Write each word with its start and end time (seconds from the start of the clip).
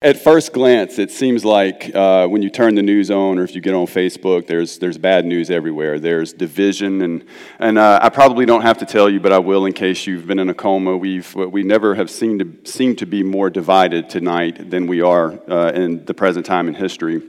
At 0.00 0.16
first 0.16 0.52
glance, 0.52 1.00
it 1.00 1.10
seems 1.10 1.44
like 1.44 1.92
uh, 1.92 2.28
when 2.28 2.40
you 2.40 2.50
turn 2.50 2.76
the 2.76 2.84
news 2.84 3.10
on 3.10 3.36
or 3.36 3.42
if 3.42 3.56
you 3.56 3.60
get 3.60 3.74
on 3.74 3.86
Facebook, 3.86 4.46
there's, 4.46 4.78
there's 4.78 4.96
bad 4.96 5.24
news 5.24 5.50
everywhere. 5.50 5.98
There's 5.98 6.32
division, 6.32 7.02
and, 7.02 7.24
and 7.58 7.78
uh, 7.78 7.98
I 8.00 8.08
probably 8.08 8.46
don't 8.46 8.62
have 8.62 8.78
to 8.78 8.86
tell 8.86 9.10
you, 9.10 9.18
but 9.18 9.32
I 9.32 9.40
will 9.40 9.66
in 9.66 9.72
case 9.72 10.06
you've 10.06 10.28
been 10.28 10.38
in 10.38 10.50
a 10.50 10.54
coma. 10.54 10.96
We've, 10.96 11.34
we 11.34 11.64
never 11.64 11.96
have 11.96 12.10
seemed 12.10 12.38
to, 12.38 12.70
seemed 12.70 12.98
to 12.98 13.06
be 13.06 13.24
more 13.24 13.50
divided 13.50 14.08
tonight 14.08 14.70
than 14.70 14.86
we 14.86 15.00
are 15.00 15.36
uh, 15.50 15.72
in 15.72 16.04
the 16.04 16.14
present 16.14 16.46
time 16.46 16.68
in 16.68 16.74
history. 16.74 17.20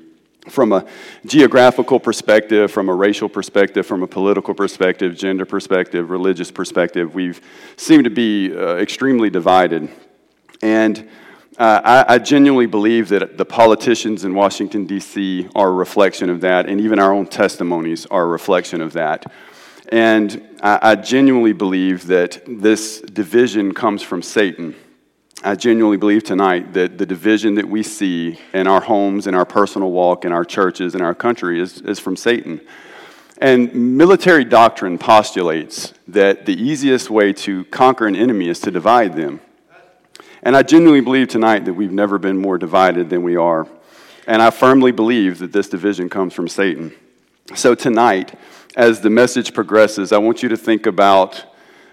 From 0.48 0.72
a 0.72 0.86
geographical 1.26 2.00
perspective, 2.00 2.72
from 2.72 2.88
a 2.88 2.94
racial 2.94 3.30
perspective, 3.30 3.88
from 3.88 4.04
a 4.04 4.08
political 4.08 4.54
perspective, 4.54 5.18
gender 5.18 5.46
perspective, 5.46 6.12
religious 6.12 6.52
perspective, 6.52 7.16
we've 7.16 7.42
seemed 7.78 8.04
to 8.04 8.12
be 8.12 8.56
uh, 8.56 8.76
extremely 8.76 9.32
divided. 9.32 9.90
And 10.62 11.10
uh, 11.60 11.82
I, 11.84 12.16
I, 12.16 12.18
genuinely 12.20 12.68
believe 12.68 13.10
that 13.10 13.38
the 13.38 13.44
politicians 13.44 14.24
in 14.24 14.34
Washington, 14.34 14.86
D.C. 14.86 15.50
are 15.54 15.68
a 15.68 15.74
reflection 15.74 16.30
of 16.30 16.40
that, 16.40 16.70
and 16.70 16.80
even 16.80 17.00
our 17.00 17.12
own 17.12 17.26
testimonies 17.28 18.06
are 18.06 18.24
a 18.24 18.28
reflection 18.28 18.80
of 18.80 18.94
that. 18.94 19.30
And 19.92 20.58
I, 20.64 20.80
I 20.82 20.96
genuinely 20.96 21.52
believe 21.52 22.08
that 22.08 22.42
this 22.48 23.02
division 23.02 23.74
comes 23.74 24.02
from 24.02 24.22
Satan. 24.22 24.74
I 25.44 25.56
genuinely 25.56 25.98
believe 25.98 26.24
tonight 26.24 26.72
that 26.74 26.98
the 26.98 27.06
division 27.06 27.56
that 27.56 27.68
we 27.68 27.84
see 27.84 28.40
in 28.54 28.66
our 28.66 28.80
homes, 28.80 29.28
in 29.28 29.36
our 29.36 29.46
personal 29.46 29.92
walk, 29.92 30.24
in 30.24 30.32
our 30.32 30.46
churches, 30.46 30.96
in 30.96 31.02
our 31.02 31.14
country 31.14 31.60
is, 31.60 31.82
is 31.82 32.00
from 32.00 32.16
Satan. 32.16 32.62
And 33.42 33.98
military 33.98 34.46
doctrine 34.46 34.98
postulates 34.98 35.94
that 36.08 36.46
the 36.46 36.54
easiest 36.54 37.10
way 37.10 37.34
to 37.34 37.66
conquer 37.66 38.08
an 38.08 38.16
enemy 38.16 38.48
is 38.48 38.62
to 38.62 38.72
divide 38.72 39.18
them. 39.18 39.42
And 40.42 40.56
I 40.56 40.64
genuinely 40.64 41.02
believe 41.02 41.28
tonight 41.28 41.66
that 41.66 41.74
we've 41.74 41.92
never 41.92 42.18
been 42.18 42.38
more 42.38 42.58
divided 42.58 43.10
than 43.10 43.24
we 43.24 43.36
are. 43.36 43.68
And 44.26 44.42
I 44.42 44.52
firmly 44.52 44.92
believe 44.92 45.40
that 45.40 45.52
this 45.52 45.68
division 45.68 46.10
comes 46.10 46.34
from 46.34 46.48
Satan. 46.48 46.94
So 47.56 47.76
tonight, 47.76 48.38
as 48.76 49.02
the 49.02 49.10
message 49.10 49.54
progresses, 49.54 50.12
I 50.12 50.20
want 50.20 50.44
you 50.44 50.50
to 50.50 50.58
think 50.58 50.86
about 50.86 51.44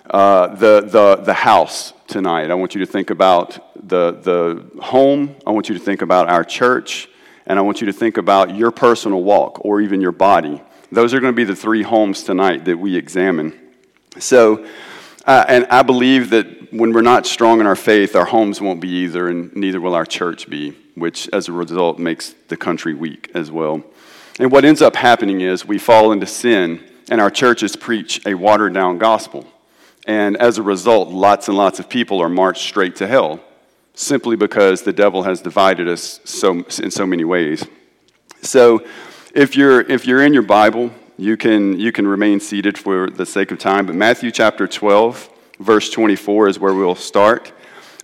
uh, 0.08 0.54
the, 0.54 0.82
the, 0.82 1.16
the 1.16 1.34
house 1.34 1.92
tonight. 2.06 2.50
I 2.50 2.54
want 2.54 2.74
you 2.74 2.80
to 2.84 2.86
think 2.86 3.10
about 3.10 3.58
the, 3.88 4.12
the 4.12 4.82
home. 4.82 5.34
I 5.46 5.50
want 5.50 5.68
you 5.68 5.76
to 5.76 5.84
think 5.84 6.02
about 6.02 6.28
our 6.28 6.44
church. 6.44 7.08
And 7.46 7.58
I 7.58 7.62
want 7.62 7.80
you 7.80 7.86
to 7.86 7.92
think 7.92 8.16
about 8.16 8.54
your 8.54 8.70
personal 8.70 9.22
walk 9.22 9.64
or 9.64 9.80
even 9.80 10.00
your 10.00 10.12
body. 10.12 10.62
Those 10.92 11.14
are 11.14 11.20
going 11.20 11.32
to 11.32 11.36
be 11.36 11.44
the 11.44 11.56
three 11.56 11.82
homes 11.82 12.22
tonight 12.22 12.64
that 12.66 12.78
we 12.78 12.96
examine. 12.96 13.58
So, 14.18 14.66
uh, 15.26 15.44
and 15.48 15.66
I 15.66 15.82
believe 15.82 16.30
that 16.30 16.72
when 16.72 16.92
we're 16.92 17.02
not 17.02 17.26
strong 17.26 17.60
in 17.60 17.66
our 17.66 17.76
faith, 17.76 18.14
our 18.14 18.24
homes 18.24 18.60
won't 18.60 18.80
be 18.80 18.88
either, 18.88 19.28
and 19.28 19.54
neither 19.56 19.80
will 19.80 19.94
our 19.94 20.06
church 20.06 20.48
be, 20.48 20.76
which 20.94 21.28
as 21.32 21.48
a 21.48 21.52
result 21.52 21.98
makes 21.98 22.34
the 22.48 22.56
country 22.56 22.94
weak 22.94 23.30
as 23.34 23.50
well. 23.50 23.82
And 24.38 24.52
what 24.52 24.64
ends 24.64 24.82
up 24.82 24.96
happening 24.96 25.40
is 25.40 25.64
we 25.64 25.78
fall 25.78 26.12
into 26.12 26.26
sin, 26.26 26.82
and 27.10 27.20
our 27.20 27.30
churches 27.30 27.76
preach 27.76 28.24
a 28.26 28.34
watered 28.34 28.74
down 28.74 28.98
gospel. 28.98 29.46
And 30.06 30.36
as 30.36 30.58
a 30.58 30.62
result, 30.62 31.08
lots 31.08 31.48
and 31.48 31.56
lots 31.56 31.80
of 31.80 31.88
people 31.88 32.20
are 32.20 32.28
marched 32.28 32.62
straight 32.62 32.96
to 32.96 33.06
hell 33.06 33.40
simply 33.94 34.36
because 34.36 34.82
the 34.82 34.92
devil 34.92 35.22
has 35.22 35.40
divided 35.40 35.88
us 35.88 36.20
so, 36.24 36.64
in 36.82 36.90
so 36.90 37.06
many 37.06 37.24
ways. 37.24 37.66
So, 38.42 38.86
if 39.34 39.56
you're, 39.56 39.80
if 39.80 40.06
you're 40.06 40.22
in 40.22 40.32
your 40.32 40.42
Bible, 40.42 40.92
you 41.18 41.36
can, 41.36 41.78
you 41.78 41.92
can 41.92 42.06
remain 42.06 42.40
seated 42.40 42.76
for 42.76 43.08
the 43.08 43.26
sake 43.26 43.50
of 43.50 43.58
time, 43.58 43.86
but 43.86 43.94
Matthew 43.94 44.30
chapter 44.30 44.66
12, 44.66 45.30
verse 45.60 45.90
24 45.90 46.48
is 46.48 46.58
where 46.58 46.74
we'll 46.74 46.94
start. 46.94 47.52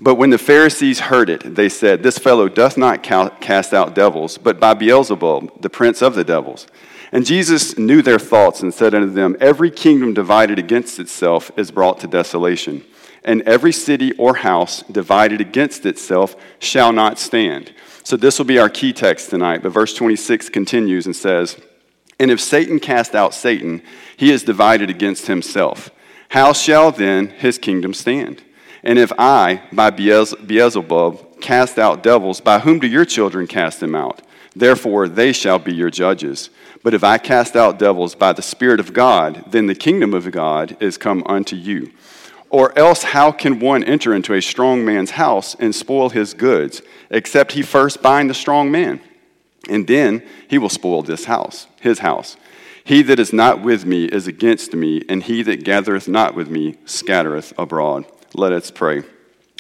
But 0.01 0.15
when 0.15 0.31
the 0.31 0.39
Pharisees 0.39 1.01
heard 1.01 1.29
it, 1.29 1.55
they 1.55 1.69
said, 1.69 2.03
This 2.03 2.19
fellow 2.19 2.49
doth 2.49 2.77
not 2.77 3.03
cast 3.03 3.75
out 3.75 3.95
devils, 3.95 4.39
but 4.39 4.59
by 4.59 4.75
Beelzebub, 4.75 5.61
the 5.61 5.71
prince 5.71 6.03
of 6.03 6.15
the 6.15 6.25
devils. 6.25 6.67
And 7.13 7.27
Jesus 7.27 7.77
knew 7.77 8.01
their 8.01 8.19
thoughts 8.19 8.63
and 8.63 8.73
said 8.73 8.95
unto 8.95 9.13
them, 9.13 9.37
Every 9.39 9.71
kingdom 9.71 10.15
divided 10.15 10.59
against 10.59 10.99
itself 10.99 11.51
is 11.56 11.71
brought 11.71 12.01
to 12.01 12.06
desolation, 12.06 12.83
and 13.22 13.43
every 13.43 13.72
city 13.72 14.12
or 14.12 14.37
house 14.37 14.83
divided 14.84 15.41
against 15.41 15.84
itself 15.84 16.34
shall 16.59 16.93
not 16.93 17.19
stand. 17.19 17.72
So 18.03 18.17
this 18.17 18.39
will 18.39 18.47
be 18.47 18.59
our 18.59 18.71
key 18.71 18.95
text 18.95 19.31
tonight. 19.31 19.62
But 19.62 19.71
verse 19.71 19.95
26 19.95 20.49
continues 20.49 21.06
and 21.06 21.15
says, 21.15 21.61
and 22.22 22.31
if 22.31 22.41
Satan 22.41 22.78
cast 22.78 23.16
out 23.16 23.34
Satan, 23.34 23.83
he 24.16 24.31
is 24.31 24.44
divided 24.44 24.88
against 24.88 25.27
himself. 25.27 25.91
How 26.28 26.53
shall 26.53 26.93
then 26.93 27.27
his 27.27 27.59
kingdom 27.59 27.93
stand? 27.93 28.44
And 28.84 28.97
if 28.97 29.12
I, 29.19 29.62
by 29.72 29.91
Beelzebub, 29.91 31.41
cast 31.41 31.81
out 31.81 32.05
devils, 32.05 32.41
by 32.41 32.60
whom 32.60 32.78
do 32.78 32.87
your 32.87 33.05
children 33.05 33.49
cast 33.49 33.81
them 33.81 33.97
out? 33.97 34.22
Therefore 34.55 35.09
they 35.09 35.33
shall 35.33 35.59
be 35.59 35.75
your 35.75 35.91
judges. 35.91 36.50
But 36.84 36.94
if 36.94 37.03
I 37.03 37.19
cast 37.19 37.56
out 37.56 37.81
devils 37.81 38.15
by 38.15 38.33
the 38.33 38.41
Spirit 38.41 38.78
of 38.78 38.93
God, 38.93 39.43
then 39.49 39.66
the 39.66 39.75
kingdom 39.75 40.15
of 40.15 40.31
God 40.31 40.77
is 40.78 40.97
come 40.97 41.25
unto 41.27 41.56
you. 41.56 41.91
Or 42.50 42.72
else, 42.78 43.03
how 43.03 43.33
can 43.33 43.59
one 43.59 43.83
enter 43.83 44.15
into 44.15 44.34
a 44.34 44.41
strong 44.41 44.84
man's 44.84 45.10
house 45.10 45.56
and 45.59 45.75
spoil 45.75 46.10
his 46.10 46.34
goods, 46.34 46.83
except 47.10 47.50
he 47.50 47.62
first 47.62 48.00
bind 48.00 48.31
the 48.31 48.34
strong 48.34 48.71
man? 48.71 49.00
And 49.69 49.87
then 49.87 50.27
he 50.49 50.59
will 50.59 50.69
spoil 50.69 51.03
this 51.03 51.27
house, 51.27 51.67
his 51.81 52.00
house. 52.00 52.37
He 52.84 53.03
that 53.03 53.21
is 53.21 53.33
not 53.33 53.62
with 53.62 53.87
me 53.87 54.06
is 54.06 54.27
against 54.27 54.75
me, 54.75 55.05
and 55.09 55.23
he 55.23 55.43
that 55.43 55.65
gathereth 55.65 56.09
not 56.09 56.34
with 56.34 56.50
me 56.50 56.78
scattereth 56.84 57.53
abroad. 57.56 58.06
Let 58.34 58.53
us 58.53 58.71
pray. 58.71 59.05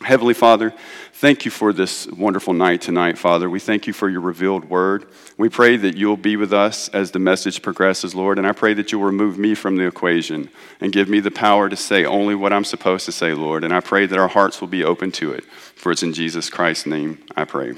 Heavenly 0.02 0.34
Father, 0.34 0.74
thank 1.12 1.44
you 1.44 1.50
for 1.52 1.72
this 1.72 2.08
wonderful 2.08 2.52
night 2.52 2.80
tonight, 2.80 3.16
Father. 3.16 3.48
We 3.48 3.60
thank 3.60 3.86
you 3.86 3.92
for 3.92 4.08
your 4.08 4.20
revealed 4.20 4.64
word. 4.64 5.06
We 5.38 5.48
pray 5.48 5.76
that 5.76 5.96
you'll 5.96 6.16
be 6.16 6.34
with 6.36 6.52
us 6.52 6.88
as 6.88 7.12
the 7.12 7.20
message 7.20 7.62
progresses, 7.62 8.12
Lord, 8.12 8.38
and 8.38 8.46
I 8.46 8.52
pray 8.52 8.74
that 8.74 8.90
you'll 8.90 9.04
remove 9.04 9.38
me 9.38 9.54
from 9.54 9.76
the 9.76 9.86
equation 9.86 10.50
and 10.80 10.92
give 10.92 11.08
me 11.08 11.20
the 11.20 11.30
power 11.30 11.68
to 11.68 11.76
say 11.76 12.04
only 12.04 12.34
what 12.34 12.52
I'm 12.52 12.64
supposed 12.64 13.04
to 13.04 13.12
say, 13.12 13.34
Lord. 13.34 13.62
And 13.62 13.72
I 13.72 13.80
pray 13.80 14.06
that 14.06 14.18
our 14.18 14.28
hearts 14.28 14.60
will 14.60 14.68
be 14.68 14.82
open 14.82 15.12
to 15.12 15.32
it. 15.32 15.44
For 15.44 15.92
it's 15.92 16.02
in 16.02 16.12
Jesus 16.12 16.50
Christ's 16.50 16.86
name 16.86 17.22
I 17.36 17.44
pray. 17.44 17.74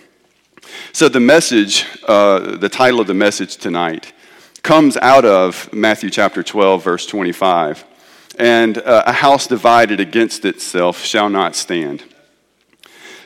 So, 0.93 1.09
the 1.09 1.21
message, 1.21 1.87
uh, 2.07 2.57
the 2.57 2.69
title 2.69 3.01
of 3.01 3.07
the 3.07 3.15
message 3.15 3.57
tonight, 3.57 4.13
comes 4.63 4.97
out 4.97 5.25
of 5.25 5.73
Matthew 5.73 6.11
chapter 6.11 6.43
12, 6.43 6.83
verse 6.83 7.07
25. 7.07 7.85
And 8.39 8.79
uh, 8.79 9.05
a 9.07 9.13
house 9.13 9.47
divided 9.47 10.01
against 10.01 10.45
itself 10.45 11.05
shall 11.05 11.29
not 11.29 11.55
stand. 11.55 12.03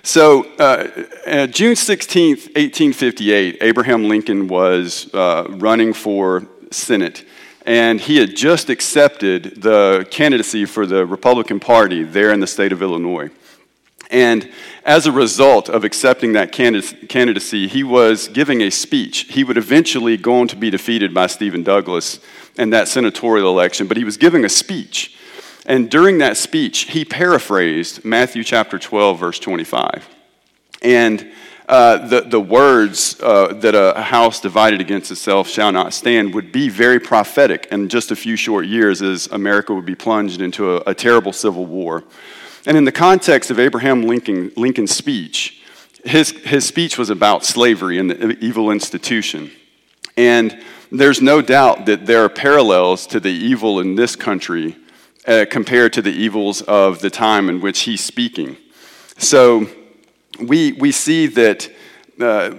So, 0.02 0.44
uh, 0.56 1.46
June 1.48 1.74
16th, 1.74 2.54
1858, 2.56 3.58
Abraham 3.60 4.08
Lincoln 4.08 4.48
was 4.48 5.12
uh, 5.12 5.46
running 5.48 5.92
for 5.92 6.46
Senate, 6.70 7.24
and 7.66 8.00
he 8.00 8.16
had 8.16 8.34
just 8.34 8.70
accepted 8.70 9.60
the 9.60 10.06
candidacy 10.10 10.64
for 10.64 10.86
the 10.86 11.04
Republican 11.04 11.60
Party 11.60 12.04
there 12.04 12.32
in 12.32 12.40
the 12.40 12.46
state 12.46 12.72
of 12.72 12.82
Illinois. 12.82 13.30
And 14.10 14.50
as 14.84 15.06
a 15.06 15.12
result 15.12 15.68
of 15.68 15.84
accepting 15.84 16.32
that 16.32 16.50
candidacy, 16.50 17.68
he 17.68 17.84
was 17.84 18.28
giving 18.28 18.62
a 18.62 18.70
speech. 18.70 19.26
He 19.28 19.44
would 19.44 19.58
eventually 19.58 20.16
go 20.16 20.40
on 20.40 20.48
to 20.48 20.56
be 20.56 20.70
defeated 20.70 21.12
by 21.12 21.26
Stephen 21.26 21.62
Douglas 21.62 22.20
in 22.56 22.70
that 22.70 22.88
senatorial 22.88 23.50
election, 23.50 23.86
but 23.86 23.96
he 23.96 24.04
was 24.04 24.16
giving 24.16 24.44
a 24.44 24.48
speech. 24.48 25.16
And 25.66 25.90
during 25.90 26.18
that 26.18 26.38
speech, 26.38 26.90
he 26.90 27.04
paraphrased 27.04 28.02
Matthew 28.02 28.42
chapter 28.42 28.78
12, 28.78 29.18
verse 29.18 29.38
25. 29.38 30.08
And 30.80 31.30
uh, 31.68 32.06
the, 32.06 32.22
the 32.22 32.40
words 32.40 33.20
uh, 33.20 33.52
that 33.52 33.74
a 33.74 34.00
house 34.00 34.40
divided 34.40 34.80
against 34.80 35.10
itself 35.10 35.46
shall 35.46 35.70
not 35.70 35.92
stand 35.92 36.32
would 36.32 36.50
be 36.50 36.70
very 36.70 36.98
prophetic 36.98 37.68
in 37.70 37.90
just 37.90 38.10
a 38.10 38.16
few 38.16 38.36
short 38.36 38.64
years 38.64 39.02
as 39.02 39.26
America 39.26 39.74
would 39.74 39.84
be 39.84 39.94
plunged 39.94 40.40
into 40.40 40.76
a, 40.76 40.82
a 40.86 40.94
terrible 40.94 41.34
civil 41.34 41.66
war. 41.66 42.04
And 42.68 42.76
in 42.76 42.84
the 42.84 42.92
context 42.92 43.50
of 43.50 43.58
Abraham 43.58 44.02
Lincoln, 44.02 44.52
Lincoln's 44.54 44.94
speech, 44.94 45.62
his, 46.04 46.32
his 46.32 46.66
speech 46.66 46.98
was 46.98 47.08
about 47.08 47.42
slavery 47.42 47.98
and 47.98 48.10
the 48.10 48.38
evil 48.44 48.70
institution. 48.70 49.50
And 50.18 50.62
there's 50.92 51.22
no 51.22 51.40
doubt 51.40 51.86
that 51.86 52.04
there 52.04 52.22
are 52.22 52.28
parallels 52.28 53.06
to 53.06 53.20
the 53.20 53.30
evil 53.30 53.80
in 53.80 53.94
this 53.94 54.14
country 54.14 54.76
uh, 55.26 55.46
compared 55.50 55.94
to 55.94 56.02
the 56.02 56.12
evils 56.12 56.60
of 56.60 57.00
the 57.00 57.08
time 57.08 57.48
in 57.48 57.62
which 57.62 57.80
he's 57.80 58.04
speaking. 58.04 58.58
So 59.16 59.66
we, 60.38 60.72
we 60.72 60.92
see 60.92 61.26
that 61.26 61.70
uh, 62.20 62.54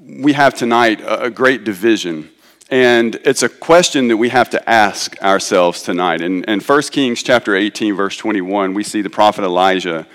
we 0.00 0.34
have 0.34 0.54
tonight 0.54 1.00
a, 1.00 1.24
a 1.24 1.30
great 1.30 1.64
division 1.64 2.30
and 2.70 3.14
it's 3.24 3.42
a 3.42 3.48
question 3.48 4.08
that 4.08 4.18
we 4.18 4.28
have 4.28 4.50
to 4.50 4.68
ask 4.68 5.20
ourselves 5.22 5.82
tonight. 5.82 6.20
In, 6.20 6.44
in 6.44 6.60
1 6.60 6.82
Kings 6.82 7.22
chapter 7.22 7.56
18, 7.56 7.94
verse 7.94 8.16
21, 8.16 8.74
we 8.74 8.84
see 8.84 9.00
the 9.00 9.08
prophet 9.08 9.44
Elijah 9.44 10.06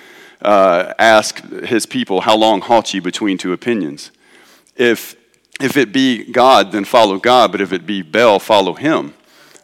uh, 0.42 0.94
ask 1.00 1.44
his 1.66 1.86
people, 1.86 2.22
How 2.22 2.36
long 2.36 2.62
halt 2.62 2.94
ye 2.94 3.00
between 3.00 3.40
two 3.40 3.54
opinions? 3.54 4.12
If, 4.76 5.16
if 5.60 5.78
it 5.78 5.92
be 5.92 6.32
God, 6.32 6.72
then 6.72 6.86
follow 6.86 7.18
God, 7.18 7.52
but 7.52 7.62
if 7.62 7.74
it 7.74 7.88
be 7.88 8.04
Baal, 8.04 8.40
follow 8.40 8.74
him. 8.74 9.16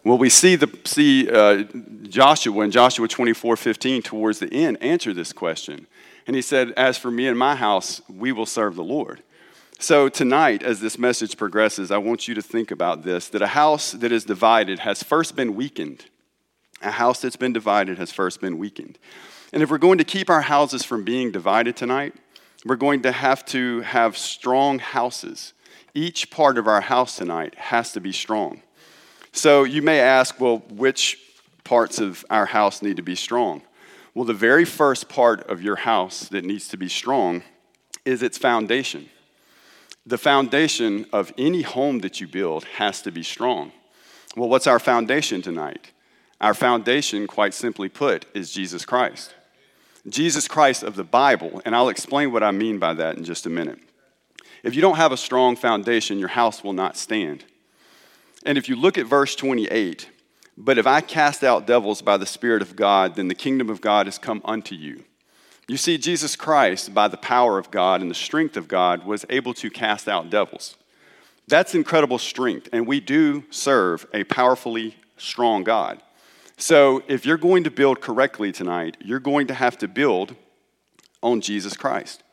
Well, 0.03 0.17
we 0.17 0.29
see, 0.29 0.55
the, 0.55 0.75
see 0.85 1.29
uh, 1.29 1.63
Joshua 2.03 2.63
in 2.63 2.71
Joshua 2.71 3.07
24 3.07 3.55
15 3.55 4.01
towards 4.01 4.39
the 4.39 4.51
end 4.51 4.81
answer 4.81 5.13
this 5.13 5.33
question. 5.33 5.85
And 6.25 6.35
he 6.35 6.41
said, 6.41 6.71
As 6.71 6.97
for 6.97 7.11
me 7.11 7.27
and 7.27 7.37
my 7.37 7.55
house, 7.55 8.01
we 8.09 8.31
will 8.31 8.45
serve 8.45 8.75
the 8.75 8.83
Lord. 8.83 9.21
So, 9.81 10.09
tonight, 10.09 10.61
as 10.61 10.81
this 10.81 10.99
message 10.99 11.37
progresses, 11.37 11.89
I 11.89 11.99
want 11.99 12.27
you 12.27 12.35
to 12.35 12.41
think 12.41 12.69
about 12.69 13.03
this 13.03 13.29
that 13.29 13.41
a 13.41 13.47
house 13.47 13.93
that 13.93 14.11
is 14.11 14.25
divided 14.25 14.79
has 14.79 15.01
first 15.01 15.37
been 15.37 15.55
weakened. 15.55 16.03
A 16.81 16.91
house 16.91 17.21
that's 17.21 17.37
been 17.37 17.53
divided 17.53 17.97
has 17.97 18.11
first 18.11 18.41
been 18.41 18.57
weakened. 18.57 18.99
And 19.53 19.63
if 19.63 19.71
we're 19.71 19.77
going 19.77 19.97
to 19.97 20.03
keep 20.03 20.29
our 20.29 20.41
houses 20.41 20.83
from 20.83 21.05
being 21.05 21.31
divided 21.31 21.77
tonight, 21.77 22.13
we're 22.65 22.75
going 22.75 23.03
to 23.03 23.13
have 23.13 23.45
to 23.47 23.79
have 23.79 24.17
strong 24.17 24.79
houses. 24.79 25.53
Each 25.93 26.29
part 26.29 26.57
of 26.57 26.67
our 26.67 26.81
house 26.81 27.15
tonight 27.15 27.55
has 27.55 27.93
to 27.93 28.01
be 28.01 28.11
strong. 28.11 28.61
So 29.31 29.63
you 29.63 29.81
may 29.81 30.01
ask, 30.01 30.41
well, 30.41 30.57
which 30.71 31.17
parts 31.63 31.99
of 31.99 32.25
our 32.29 32.47
house 32.47 32.81
need 32.81 32.97
to 32.97 33.01
be 33.01 33.15
strong? 33.15 33.61
Well, 34.13 34.25
the 34.25 34.33
very 34.33 34.65
first 34.65 35.07
part 35.07 35.49
of 35.49 35.61
your 35.61 35.77
house 35.77 36.27
that 36.27 36.43
needs 36.43 36.67
to 36.67 36.77
be 36.77 36.89
strong 36.89 37.43
is 38.03 38.21
its 38.21 38.37
foundation. 38.37 39.09
The 40.09 40.17
foundation 40.17 41.05
of 41.13 41.31
any 41.37 41.61
home 41.61 41.99
that 41.99 42.19
you 42.19 42.27
build 42.27 42.63
has 42.63 42.99
to 43.03 43.11
be 43.11 43.21
strong. 43.21 43.71
Well, 44.35 44.49
what's 44.49 44.65
our 44.65 44.79
foundation 44.79 45.43
tonight? 45.43 45.91
Our 46.41 46.55
foundation, 46.55 47.27
quite 47.27 47.53
simply 47.53 47.89
put, 47.89 48.25
is 48.33 48.51
Jesus 48.51 48.85
Christ. 48.85 49.35
Jesus 50.07 50.47
Christ 50.47 50.81
of 50.81 50.95
the 50.95 51.03
Bible, 51.03 51.61
and 51.63 51.75
I'll 51.75 51.89
explain 51.89 52.31
what 52.31 52.41
I 52.41 52.49
mean 52.49 52.79
by 52.79 52.95
that 52.95 53.17
in 53.17 53.23
just 53.23 53.45
a 53.45 53.51
minute. 53.51 53.77
If 54.63 54.73
you 54.73 54.81
don't 54.81 54.95
have 54.95 55.11
a 55.11 55.17
strong 55.17 55.55
foundation, 55.55 56.17
your 56.17 56.29
house 56.29 56.63
will 56.63 56.73
not 56.73 56.97
stand. 56.97 57.45
And 58.43 58.57
if 58.57 58.67
you 58.67 58.75
look 58.75 58.97
at 58.97 59.05
verse 59.05 59.35
28, 59.35 60.09
but 60.57 60.79
if 60.79 60.87
I 60.87 61.01
cast 61.01 61.43
out 61.43 61.67
devils 61.67 62.01
by 62.01 62.17
the 62.17 62.25
Spirit 62.25 62.63
of 62.63 62.75
God, 62.75 63.13
then 63.13 63.27
the 63.27 63.35
kingdom 63.35 63.69
of 63.69 63.79
God 63.79 64.07
has 64.07 64.17
come 64.17 64.41
unto 64.43 64.73
you. 64.73 65.03
You 65.69 65.77
see, 65.77 65.99
Jesus 65.99 66.35
Christ, 66.35 66.95
by 66.95 67.07
the 67.07 67.15
power 67.15 67.59
of 67.59 67.69
God 67.69 68.01
and 68.01 68.09
the 68.09 68.15
strength 68.15 68.57
of 68.57 68.67
God, 68.67 69.05
was 69.05 69.23
able 69.29 69.53
to 69.53 69.69
cast 69.69 70.09
out 70.09 70.31
devils. 70.31 70.75
That's 71.47 71.75
incredible 71.75 72.17
strength, 72.17 72.69
and 72.73 72.87
we 72.87 72.99
do 72.99 73.43
serve 73.51 74.07
a 74.11 74.23
powerfully 74.23 74.95
strong 75.17 75.63
God. 75.63 76.01
So, 76.57 77.03
if 77.07 77.23
you're 77.23 77.37
going 77.37 77.65
to 77.65 77.71
build 77.71 78.01
correctly 78.01 78.51
tonight, 78.51 78.97
you're 78.99 79.19
going 79.19 79.45
to 79.45 79.53
have 79.53 79.77
to 79.77 79.87
build 79.87 80.35
on 81.21 81.39
Jesus 81.39 81.77
Christ. 81.77 82.23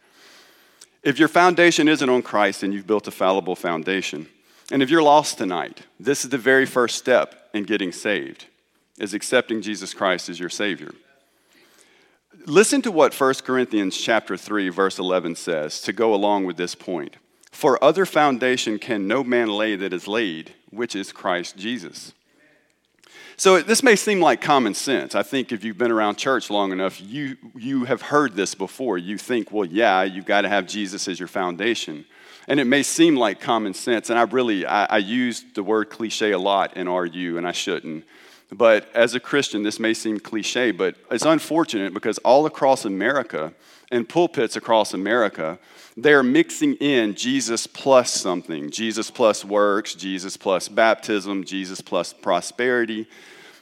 If 1.03 1.19
your 1.19 1.29
foundation 1.29 1.89
isn't 1.89 2.09
on 2.09 2.23
Christ, 2.23 2.63
then 2.63 2.73
you've 2.73 2.87
built 2.87 3.07
a 3.07 3.11
fallible 3.11 3.55
foundation. 3.55 4.29
And 4.73 4.83
if 4.83 4.89
you're 4.89 5.03
lost 5.03 5.37
tonight, 5.37 5.83
this 6.01 6.25
is 6.25 6.31
the 6.31 6.39
very 6.39 6.65
first 6.65 6.97
step 6.97 7.51
in 7.53 7.65
getting 7.65 7.93
saved, 7.93 8.47
is 8.99 9.13
accepting 9.13 9.61
Jesus 9.61 9.93
Christ 9.93 10.31
as 10.31 10.41
your 10.41 10.49
Savior. 10.49 10.93
Listen 12.49 12.81
to 12.83 12.93
what 12.93 13.13
1 13.13 13.35
Corinthians 13.45 13.97
chapter 13.97 14.37
3 14.37 14.69
verse 14.69 15.01
11 15.01 15.35
says 15.35 15.81
to 15.81 15.93
go 15.93 16.15
along 16.15 16.45
with 16.45 16.57
this 16.57 16.77
point. 16.77 17.17
For 17.51 17.83
other 17.83 18.07
foundation 18.07 18.79
can 18.79 19.09
no 19.09 19.25
man 19.25 19.49
lay 19.49 19.75
that 19.75 19.93
is 19.93 20.07
laid, 20.07 20.55
which 20.71 20.95
is 20.95 21.11
Christ 21.11 21.57
Jesus. 21.57 22.13
So 23.37 23.61
this 23.61 23.83
may 23.83 23.97
seem 23.97 24.21
like 24.21 24.41
common 24.41 24.75
sense. 24.75 25.17
I 25.17 25.25
think 25.25 25.51
if 25.51 25.65
you've 25.65 25.77
been 25.77 25.91
around 25.91 26.19
church 26.19 26.49
long 26.49 26.71
enough, 26.71 27.01
you, 27.01 27.37
you 27.57 27.85
have 27.85 28.01
heard 28.01 28.37
this 28.37 28.55
before. 28.55 28.97
You 28.97 29.19
think, 29.19 29.51
well, 29.51 29.67
yeah, 29.67 30.05
you've 30.05 30.25
got 30.25 30.43
to 30.43 30.49
have 30.49 30.69
Jesus 30.69 31.09
as 31.09 31.19
your 31.19 31.29
foundation. 31.29 32.05
And 32.47 32.61
it 32.61 32.67
may 32.67 32.85
seem 32.85 33.17
like 33.17 33.41
common 33.41 33.75
sense, 33.75 34.09
and 34.09 34.19
I 34.19 34.23
really, 34.23 34.65
I, 34.65 34.85
I 34.85 34.99
use 34.99 35.45
the 35.55 35.65
word 35.65 35.91
cliche 35.91 36.31
a 36.31 36.39
lot 36.39 36.77
in 36.77 36.89
RU, 36.89 37.37
and 37.37 37.47
I 37.47 37.53
shouldn't. 37.53 38.05
But 38.53 38.89
as 38.95 39.15
a 39.15 39.21
Christian, 39.21 39.63
this 39.63 39.81
may 39.81 39.93
seem 39.93 40.21
cliche, 40.21 40.71
but 40.71 40.95
it's 41.11 41.25
unfortunate 41.25 41.93
because 41.93 42.19
all 42.19 42.47
across 42.47 42.85
America 42.85 43.53
and 43.91 44.09
pulpits 44.09 44.57
across 44.57 44.95
America, 44.95 45.59
they're 45.97 46.23
mixing 46.23 46.75
in 46.75 47.15
Jesus 47.15 47.67
plus 47.67 48.13
something 48.13 48.71
Jesus 48.71 49.11
plus 49.11 49.45
works, 49.45 49.95
Jesus 49.95 50.37
plus 50.37 50.69
baptism, 50.69 51.45
Jesus 51.45 51.81
plus 51.81 52.13
prosperity. 52.13 53.09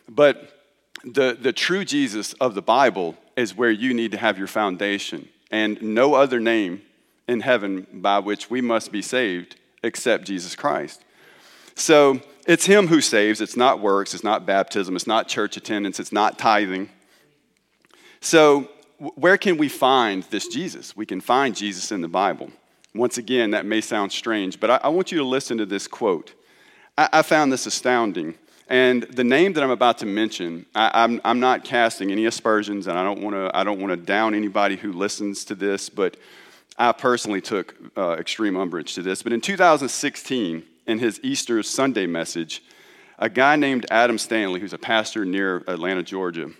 But 0.08 0.60
the, 1.04 1.36
the 1.40 1.52
true 1.52 1.84
Jesus 1.84 2.32
of 2.34 2.54
the 2.54 2.62
Bible 2.62 3.16
is 3.36 3.56
where 3.56 3.70
you 3.70 3.94
need 3.94 4.12
to 4.12 4.18
have 4.18 4.38
your 4.38 4.46
foundation, 4.46 5.28
and 5.50 5.80
no 5.82 6.14
other 6.14 6.40
name 6.40 6.82
in 7.26 7.40
heaven 7.40 7.86
by 7.92 8.18
which 8.18 8.50
we 8.50 8.60
must 8.60 8.92
be 8.92 9.02
saved 9.02 9.56
except 9.82 10.26
Jesus 10.26 10.54
Christ. 10.54 11.02
So 11.74 12.20
it's 12.46 12.66
Him 12.66 12.88
who 12.88 13.00
saves. 13.00 13.40
It's 13.40 13.56
not 13.56 13.80
works, 13.80 14.14
it's 14.14 14.24
not 14.24 14.46
baptism, 14.46 14.96
it's 14.96 15.06
not 15.06 15.28
church 15.28 15.56
attendance, 15.56 15.98
it's 15.98 16.12
not 16.12 16.38
tithing. 16.38 16.90
So 18.20 18.70
where 18.98 19.36
can 19.36 19.56
we 19.56 19.68
find 19.68 20.22
this 20.24 20.48
Jesus? 20.48 20.96
We 20.96 21.06
can 21.06 21.20
find 21.20 21.54
Jesus 21.54 21.92
in 21.92 22.00
the 22.00 22.08
Bible. 22.08 22.50
Once 22.94 23.18
again, 23.18 23.50
that 23.50 23.66
may 23.66 23.80
sound 23.80 24.12
strange, 24.12 24.60
but 24.60 24.70
I, 24.70 24.80
I 24.84 24.88
want 24.88 25.10
you 25.10 25.18
to 25.18 25.24
listen 25.24 25.58
to 25.58 25.66
this 25.66 25.88
quote. 25.88 26.32
I, 26.96 27.08
I, 27.12 27.22
found 27.22 27.52
this 27.52 27.66
astounding. 27.66 28.36
And 28.68 29.02
the 29.02 29.24
name 29.24 29.52
that 29.54 29.64
I'm 29.64 29.70
about 29.70 29.98
to 29.98 30.06
mention, 30.06 30.64
I, 30.74 30.86
am 30.86 31.14
I'm, 31.14 31.20
I'm 31.24 31.40
not 31.40 31.64
casting 31.64 32.12
any 32.12 32.24
aspersions, 32.24 32.86
and 32.86 32.96
I 32.96 33.02
don't 33.02 33.20
want 33.20 33.34
to 33.34 33.50
I 33.52 33.64
don't 33.64 33.80
want 33.80 33.90
to 33.90 33.96
down 33.96 34.34
anybody 34.34 34.76
who 34.76 34.92
listens 34.92 35.44
to 35.46 35.54
this, 35.54 35.90
but 35.90 36.16
I 36.78 36.92
personally 36.92 37.40
took 37.40 37.74
uh, 37.96 38.12
extreme 38.12 38.56
umbrage 38.56 38.94
to 38.94 39.02
this. 39.02 39.22
But 39.22 39.32
in 39.32 39.40
2016, 39.40 40.62
in 40.86 40.98
his 40.98 41.20
Easter 41.22 41.62
Sunday 41.62 42.06
message, 42.06 42.62
a 43.18 43.28
guy 43.28 43.56
named 43.56 43.86
Andy 43.90 44.18
Stanley, 44.18 44.60
who's 44.60 44.72
a 44.72 44.78
pastor 44.78 45.24
near 45.24 45.58
Atlanta, 45.68 46.02
Georgia, 46.02 46.50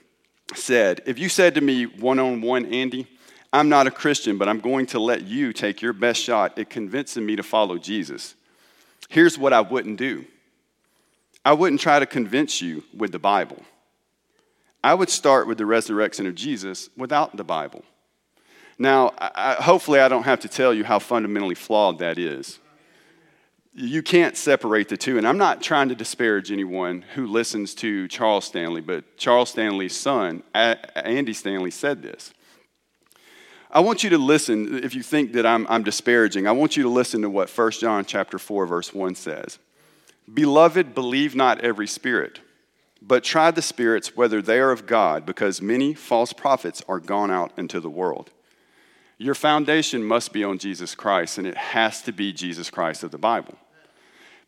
said, 0.54 1.00
If 1.06 1.18
you 1.18 1.28
said 1.28 1.54
to 1.56 1.60
me 1.60 1.86
one 1.86 2.18
on 2.18 2.40
one, 2.40 2.66
Andy, 2.66 3.06
I'm 3.52 3.68
not 3.68 3.86
a 3.86 3.90
Christian, 3.90 4.38
but 4.38 4.48
I'm 4.48 4.60
going 4.60 4.86
to 4.86 4.98
let 4.98 5.22
you 5.22 5.52
take 5.52 5.82
your 5.82 5.92
best 5.92 6.20
shot 6.20 6.58
at 6.58 6.70
convincing 6.70 7.24
me 7.24 7.36
to 7.36 7.42
follow 7.42 7.78
Jesus, 7.78 8.34
here's 9.08 9.38
what 9.38 9.52
I 9.52 9.60
wouldn't 9.60 9.98
do 9.98 10.24
I 11.44 11.52
wouldn't 11.52 11.80
try 11.80 11.98
to 11.98 12.06
convince 12.06 12.62
you 12.62 12.84
with 12.96 13.12
the 13.12 13.18
Bible. 13.18 13.62
I 14.82 14.94
would 14.94 15.10
start 15.10 15.46
with 15.46 15.58
the 15.58 15.66
resurrection 15.66 16.26
of 16.26 16.34
Jesus 16.34 16.90
without 16.96 17.36
the 17.36 17.44
Bible. 17.44 17.84
Now, 18.78 19.12
I, 19.18 19.54
hopefully, 19.54 20.00
I 20.00 20.08
don't 20.08 20.24
have 20.24 20.40
to 20.40 20.48
tell 20.48 20.74
you 20.74 20.84
how 20.84 20.98
fundamentally 20.98 21.54
flawed 21.54 21.98
that 22.00 22.18
is 22.18 22.58
you 23.74 24.02
can't 24.02 24.36
separate 24.36 24.88
the 24.88 24.96
two. 24.96 25.18
And 25.18 25.26
I'm 25.26 25.38
not 25.38 25.60
trying 25.60 25.88
to 25.88 25.96
disparage 25.96 26.52
anyone 26.52 27.02
who 27.14 27.26
listens 27.26 27.74
to 27.76 28.06
Charles 28.06 28.44
Stanley, 28.44 28.80
but 28.80 29.16
Charles 29.16 29.50
Stanley's 29.50 29.96
son, 29.96 30.44
Andy 30.54 31.32
Stanley, 31.32 31.72
said 31.72 32.02
this. 32.02 32.32
I 33.70 33.80
want 33.80 34.04
you 34.04 34.10
to 34.10 34.18
listen, 34.18 34.84
if 34.84 34.94
you 34.94 35.02
think 35.02 35.32
that 35.32 35.44
I'm, 35.44 35.66
I'm 35.68 35.82
disparaging, 35.82 36.46
I 36.46 36.52
want 36.52 36.76
you 36.76 36.84
to 36.84 36.88
listen 36.88 37.22
to 37.22 37.30
what 37.30 37.50
1 37.50 37.70
John 37.72 38.04
chapter 38.04 38.38
4, 38.38 38.66
verse 38.66 38.94
1 38.94 39.16
says. 39.16 39.58
Beloved, 40.32 40.94
believe 40.94 41.34
not 41.34 41.60
every 41.60 41.88
spirit, 41.88 42.38
but 43.02 43.24
try 43.24 43.50
the 43.50 43.60
spirits 43.60 44.16
whether 44.16 44.40
they 44.40 44.60
are 44.60 44.70
of 44.70 44.86
God, 44.86 45.26
because 45.26 45.60
many 45.60 45.92
false 45.92 46.32
prophets 46.32 46.84
are 46.88 47.00
gone 47.00 47.32
out 47.32 47.50
into 47.58 47.80
the 47.80 47.90
world. 47.90 48.30
Your 49.18 49.34
foundation 49.34 50.04
must 50.04 50.32
be 50.32 50.44
on 50.44 50.58
Jesus 50.58 50.94
Christ, 50.94 51.38
and 51.38 51.46
it 51.46 51.56
has 51.56 52.00
to 52.02 52.12
be 52.12 52.32
Jesus 52.32 52.70
Christ 52.70 53.02
of 53.02 53.10
the 53.10 53.18
Bible. 53.18 53.58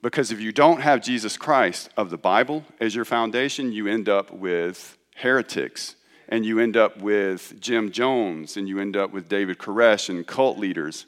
Because 0.03 0.31
if 0.31 0.41
you 0.41 0.53
don't 0.53 0.81
have 0.81 1.03
Jesus 1.03 1.37
Christ 1.37 1.89
of 1.97 2.11
the 2.11 2.19
Bible 2.19 2.65
as 2.81 2.95
your 2.95 3.05
foundation, 3.05 3.73
you 3.73 3.87
end 3.89 4.09
up 4.09 4.31
with 4.31 4.97
heretics, 5.17 5.97
and 6.29 6.45
you 6.45 6.59
end 6.59 6.77
up 6.77 7.01
with 7.01 7.61
Jim 7.61 7.91
Jones, 7.91 8.57
and 8.57 8.69
you 8.69 8.79
end 8.79 8.97
up 8.97 9.13
with 9.13 9.29
David 9.29 9.59
Koresh 9.59 10.09
and 10.09 10.27
cult 10.27 10.59
leaders, 10.59 11.07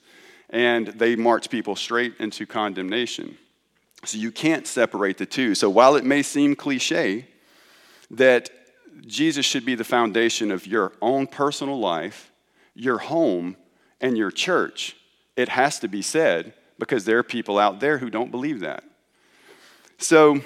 and 0.50 0.88
they 0.88 1.16
march 1.16 1.50
people 1.50 1.76
straight 1.76 2.14
into 2.18 2.46
condemnation. 2.46 3.36
So 4.04 4.16
you 4.16 4.32
can't 4.32 4.66
separate 4.66 5.18
the 5.18 5.26
two. 5.26 5.54
So 5.54 5.68
while 5.68 5.96
it 5.96 6.04
may 6.04 6.22
seem 6.22 6.54
cliche 6.54 7.26
that 8.10 8.50
Jesus 9.06 9.44
should 9.44 9.64
be 9.64 9.74
the 9.74 9.84
foundation 9.84 10.50
of 10.50 10.66
your 10.66 10.92
own 11.02 11.26
personal 11.26 11.78
life, 11.78 12.32
your 12.74 12.98
home, 12.98 13.56
and 14.00 14.16
your 14.16 14.30
church, 14.30 14.96
it 15.36 15.48
has 15.50 15.78
to 15.80 15.88
be 15.88 16.02
said 16.02 16.54
because 16.78 17.04
there 17.04 17.18
are 17.18 17.24
people 17.24 17.58
out 17.58 17.80
there 17.80 17.98
who 17.98 18.10
don't 18.10 18.30
believe 18.30 18.60
that. 18.60 18.84
So, 19.98 20.40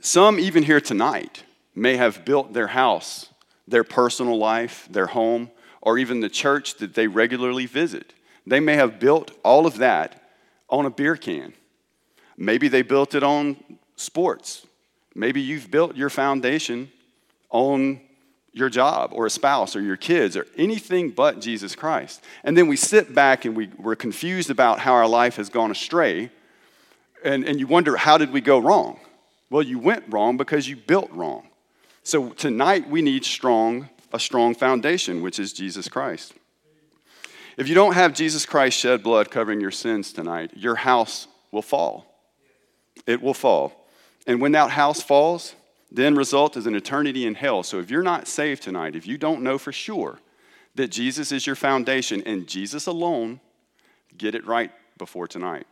some 0.00 0.38
even 0.38 0.62
here 0.62 0.80
tonight 0.80 1.44
may 1.74 1.96
have 1.96 2.24
built 2.24 2.52
their 2.52 2.68
house, 2.68 3.28
their 3.68 3.84
personal 3.84 4.38
life, 4.38 4.88
their 4.90 5.06
home, 5.06 5.50
or 5.80 5.98
even 5.98 6.20
the 6.20 6.28
church 6.28 6.76
that 6.76 6.94
they 6.94 7.06
regularly 7.06 7.66
visit. 7.66 8.12
They 8.46 8.60
may 8.60 8.74
have 8.74 8.98
built 8.98 9.30
all 9.44 9.66
of 9.66 9.78
that 9.78 10.30
on 10.68 10.86
a 10.86 10.90
beer 10.90 11.16
can. 11.16 11.52
Maybe 12.36 12.68
they 12.68 12.82
built 12.82 13.14
it 13.14 13.22
on 13.22 13.56
sports. 13.96 14.66
Maybe 15.14 15.40
you've 15.40 15.70
built 15.70 15.96
your 15.96 16.10
foundation 16.10 16.90
on 17.50 18.00
your 18.56 18.70
job 18.70 19.10
or 19.12 19.26
a 19.26 19.30
spouse 19.30 19.76
or 19.76 19.82
your 19.82 19.98
kids 19.98 20.34
or 20.34 20.46
anything 20.56 21.10
but 21.10 21.42
Jesus 21.42 21.76
Christ. 21.76 22.24
And 22.42 22.56
then 22.56 22.68
we 22.68 22.76
sit 22.76 23.14
back 23.14 23.44
and 23.44 23.54
we, 23.54 23.68
we're 23.76 23.94
confused 23.94 24.48
about 24.48 24.78
how 24.78 24.94
our 24.94 25.06
life 25.06 25.36
has 25.36 25.50
gone 25.50 25.70
astray. 25.70 26.30
And, 27.22 27.44
and 27.44 27.60
you 27.60 27.66
wonder, 27.66 27.98
how 27.98 28.16
did 28.16 28.32
we 28.32 28.40
go 28.40 28.58
wrong? 28.58 28.98
Well, 29.50 29.62
you 29.62 29.78
went 29.78 30.04
wrong 30.08 30.38
because 30.38 30.66
you 30.66 30.74
built 30.74 31.10
wrong. 31.12 31.46
So 32.02 32.30
tonight 32.30 32.88
we 32.88 33.02
need 33.02 33.26
strong, 33.26 33.90
a 34.14 34.18
strong 34.18 34.54
foundation, 34.54 35.20
which 35.20 35.38
is 35.38 35.52
Jesus 35.52 35.86
Christ. 35.86 36.32
If 37.58 37.68
you 37.68 37.74
don't 37.74 37.92
have 37.92 38.14
Jesus 38.14 38.46
Christ 38.46 38.78
shed 38.78 39.02
blood 39.02 39.30
covering 39.30 39.60
your 39.60 39.70
sins 39.70 40.14
tonight, 40.14 40.52
your 40.56 40.76
house 40.76 41.28
will 41.52 41.60
fall. 41.60 42.06
It 43.06 43.20
will 43.20 43.34
fall. 43.34 43.86
And 44.26 44.40
when 44.40 44.52
that 44.52 44.70
house 44.70 45.02
falls, 45.02 45.54
then 45.90 46.14
result 46.14 46.56
is 46.56 46.66
an 46.66 46.74
eternity 46.74 47.26
in 47.26 47.34
hell. 47.34 47.62
So 47.62 47.78
if 47.78 47.90
you're 47.90 48.02
not 48.02 48.26
saved 48.26 48.62
tonight, 48.62 48.96
if 48.96 49.06
you 49.06 49.18
don't 49.18 49.42
know 49.42 49.58
for 49.58 49.72
sure 49.72 50.18
that 50.74 50.88
Jesus 50.88 51.32
is 51.32 51.46
your 51.46 51.56
foundation 51.56 52.22
and 52.26 52.46
Jesus 52.46 52.86
alone, 52.86 53.40
get 54.16 54.34
it 54.34 54.46
right 54.46 54.70
before 54.98 55.26
tonight. 55.26 55.66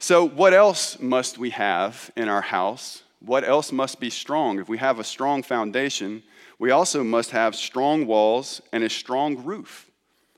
So, 0.00 0.28
what 0.28 0.54
else 0.54 1.00
must 1.00 1.38
we 1.38 1.50
have 1.50 2.10
in 2.16 2.28
our 2.28 2.40
house? 2.40 3.02
What 3.20 3.42
else 3.42 3.72
must 3.72 3.98
be 3.98 4.10
strong? 4.10 4.60
If 4.60 4.68
we 4.68 4.78
have 4.78 5.00
a 5.00 5.04
strong 5.04 5.42
foundation, 5.42 6.22
we 6.58 6.70
also 6.70 7.02
must 7.02 7.32
have 7.32 7.56
strong 7.56 8.06
walls 8.06 8.62
and 8.72 8.84
a 8.84 8.90
strong 8.90 9.44
roof. 9.44 9.90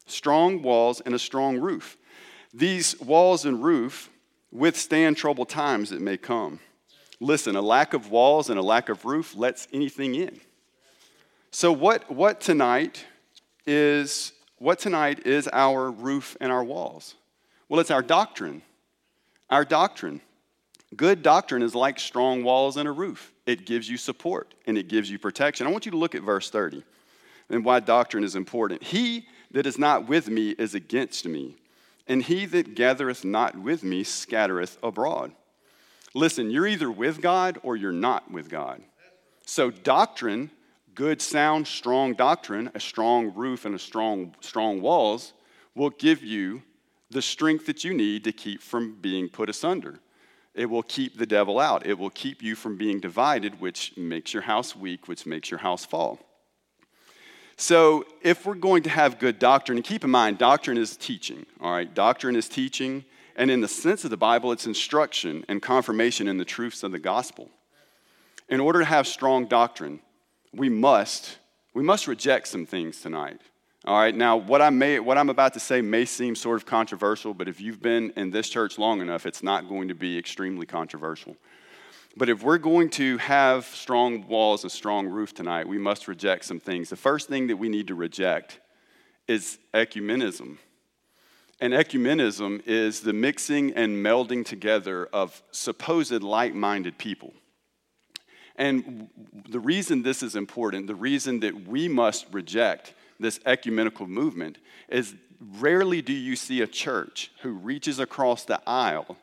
Strong 0.07 0.63
walls 0.63 1.03
and 1.03 1.15
a 1.15 1.19
strong 1.19 1.59
roof. 1.59 1.99
These 2.55 2.99
walls 3.01 3.45
and 3.45 3.63
roof 3.63 4.09
withstand 4.51 5.19
troubled 5.19 5.51
times 5.51 5.91
that 5.91 6.01
may 6.01 6.17
come. 6.17 6.61
Listen, 7.21 7.55
a 7.55 7.63
lack 7.63 7.93
of 7.93 8.11
walls 8.11 8.49
and 8.49 8.59
a 8.59 8.63
lack 8.63 8.89
of 8.89 9.05
roof 9.05 9.37
lets 9.37 9.69
anything 9.73 10.15
in. 10.15 10.41
So 11.51 11.71
what, 11.71 12.11
what 12.11 12.41
tonight 12.41 13.05
is 13.67 14.33
what 14.59 14.79
tonight 14.79 15.27
is 15.27 15.49
our 15.53 15.91
roof 15.91 16.37
and 16.41 16.53
our 16.53 16.63
walls? 16.63 17.15
Well, 17.69 17.81
it's 17.81 17.91
our 17.91 18.03
doctrine. 18.03 18.63
Our 19.49 19.65
doctrine. 19.65 20.21
Good 20.95 21.23
doctrine 21.23 21.63
is 21.63 21.75
like 21.75 21.99
strong 21.99 22.45
walls 22.45 22.77
and 22.77 22.87
a 22.87 22.93
roof. 22.93 23.33
It 23.47 23.65
gives 23.65 23.89
you 23.89 23.97
support 23.97 24.55
and 24.67 24.77
it 24.77 24.89
gives 24.89 25.11
you 25.11 25.19
protection. 25.19 25.67
I 25.67 25.71
want 25.71 25.87
you 25.87 25.93
to 25.93 25.99
look 25.99 26.15
at 26.15 26.23
verse 26.23 26.51
30 26.51 26.85
and 27.49 27.65
why 27.65 27.81
doctrine 27.81 28.25
is 28.25 28.37
important. 28.37 28.83
He 28.83 29.27
that 29.51 29.67
is 29.67 29.79
not 29.79 30.09
with 30.09 30.29
me 30.29 30.51
is 30.51 30.75
against 30.75 31.27
me, 31.27 31.57
and 32.07 32.23
he 32.23 32.47
that 32.47 32.75
gathereth 32.75 33.25
not 33.25 33.59
with 33.59 33.83
me 33.83 34.05
scattereth 34.05 34.79
abroad. 34.83 35.33
Listen, 36.15 36.51
you're 36.51 36.67
either 36.67 36.91
with 36.91 37.21
God 37.21 37.59
or 37.63 37.77
you're 37.77 37.93
not 37.93 38.31
with 38.31 38.49
God. 38.49 38.83
So, 39.47 39.71
doctrine, 39.71 40.51
good, 40.95 41.23
sound, 41.23 41.67
strong 41.67 42.15
doctrine, 42.15 42.71
a 42.75 42.81
strong 42.81 43.33
roof 43.35 43.65
and 43.65 43.75
a 43.75 43.79
strong, 43.79 44.35
strong 44.41 44.81
walls 44.81 45.33
will 45.75 45.91
give 45.91 46.23
you 46.23 46.63
the 47.11 47.23
strength 47.23 47.67
that 47.67 47.85
you 47.85 47.95
need 47.95 48.25
to 48.25 48.33
keep 48.33 48.63
from 48.63 48.97
being 49.01 49.29
put 49.29 49.49
asunder. 49.49 49.99
It 50.55 50.67
will 50.67 50.83
keep 50.83 51.17
the 51.17 51.27
devil 51.27 51.59
out. 51.59 51.87
It 51.87 51.99
will 51.99 52.11
keep 52.11 52.43
you 52.43 52.55
from 52.55 52.77
being 52.77 53.01
divided, 53.01 53.61
which 53.61 53.97
makes 53.97 54.35
your 54.35 54.43
house 54.43 54.75
weak, 54.75 55.07
which 55.09 55.27
makes 55.27 55.51
your 55.51 55.59
house 55.59 55.85
fall. 55.85 56.19
So, 57.57 58.05
if 58.23 58.47
we're 58.47 58.55
going 58.55 58.83
to 58.85 58.91
have 58.91 59.19
good 59.19 59.39
doctrine, 59.39 59.79
and 59.79 59.85
keep 59.85 60.03
in 60.03 60.11
mind, 60.11 60.39
doctrine 60.39 60.79
is 60.79 60.97
teaching, 60.97 61.45
all 61.61 61.73
right? 61.73 61.93
Doctrine 61.93 62.35
is 62.35 62.49
teaching, 62.49 63.05
and 63.41 63.51
in 63.51 63.63
the 63.63 63.69
sense 63.69 64.05
of 64.05 64.11
the 64.11 64.19
Bible, 64.19 64.53
it's 64.53 64.67
instruction 64.67 65.47
and 65.49 65.63
confirmation 65.63 66.29
in 66.29 66.37
the 66.37 66.45
truths 66.45 66.83
of 66.83 66.93
the 66.93 66.99
gospel. 66.99 67.49
In 68.51 68.61
order 68.61 68.81
to 68.81 68.85
have 68.85 69.07
strong 69.07 69.47
doctrine, 69.47 70.01
we 70.53 70.69
must, 70.69 71.39
we 71.73 71.83
must 71.83 72.07
reject 72.07 72.49
some 72.49 72.67
things 72.67 73.01
tonight. 73.01 73.41
All 73.87 73.99
right, 73.99 74.15
now 74.15 74.37
what, 74.37 74.61
I 74.61 74.69
may, 74.69 75.01
what 75.01 75.17
I'm 75.17 75.31
about 75.31 75.55
to 75.55 75.61
say 75.61 75.81
may 75.81 76.05
seem 76.05 76.35
sort 76.35 76.59
of 76.59 76.67
controversial, 76.67 77.33
but 77.33 77.49
if 77.49 77.63
you've 77.63 77.81
been 77.81 78.13
in 78.15 78.31
this 78.31 78.51
church 78.51 78.79
long 78.79 79.01
enough, 79.01 79.25
it's 79.25 79.43
not 79.43 79.71
going 79.71 79.89
to 79.89 79.95
be 79.95 80.19
extremely 80.19 80.67
controversial. 80.67 81.35
But 82.19 82.29
if 82.29 82.43
we're 82.43 82.59
going 82.59 82.91
to 82.91 83.17
have 83.17 83.65
strong 83.65 84.29
walls, 84.29 84.65
and 84.65 84.71
strong 84.71 85.09
roof 85.09 85.33
tonight, 85.33 85.67
we 85.67 85.79
must 85.79 86.09
reject 86.09 86.45
some 86.45 86.61
things. 86.61 86.91
The 86.91 86.97
first 86.97 87.31
thing 87.31 87.47
that 87.47 87.57
we 87.57 87.71
need 87.71 87.89
to 87.89 87.95
reject 87.95 88.61
is 89.27 89.59
ecumenism. 89.73 90.59
And 91.61 91.75
ecumenism 91.75 92.63
is 92.67 93.01
the 93.01 93.13
mixing 93.13 93.73
and 93.75 94.05
melding 94.05 94.45
together 94.45 95.09
of 95.13 95.43
supposed 95.51 96.23
like 96.23 96.55
minded 96.55 96.97
people. 96.97 97.35
And 98.57 99.09
the 99.49 99.61
reason 99.61 100.03
this 100.03 100.23
is 100.23 100.37
important, 100.37 100.87
the 100.87 100.95
reason 100.95 101.41
that 101.41 101.69
we 101.69 101.89
must 101.89 102.27
reject 102.33 102.95
this 103.19 103.41
ecumenical 103.45 104.07
movement 104.07 104.59
is 104.89 105.15
rarely 105.59 106.03
do 106.03 106.13
you 106.13 106.37
see 106.37 106.61
a 106.61 106.67
church 106.67 107.31
who 107.43 107.53
reaches 107.53 107.99
across 107.99 108.45
the 108.45 108.61
aisle 108.67 109.17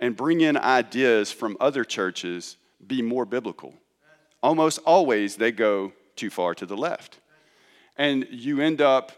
and 0.00 0.16
bring 0.16 0.40
in 0.40 0.56
ideas 0.56 1.30
from 1.30 1.56
other 1.60 1.84
churches 1.84 2.56
be 2.86 3.02
more 3.02 3.24
biblical. 3.24 3.74
Almost 4.42 4.80
always 4.84 5.36
they 5.36 5.52
go 5.52 5.92
too 6.16 6.30
far 6.30 6.54
to 6.56 6.66
the 6.66 6.76
left. 6.76 7.20
And 7.96 8.26
you 8.30 8.60
end 8.60 8.80
up 8.80 9.12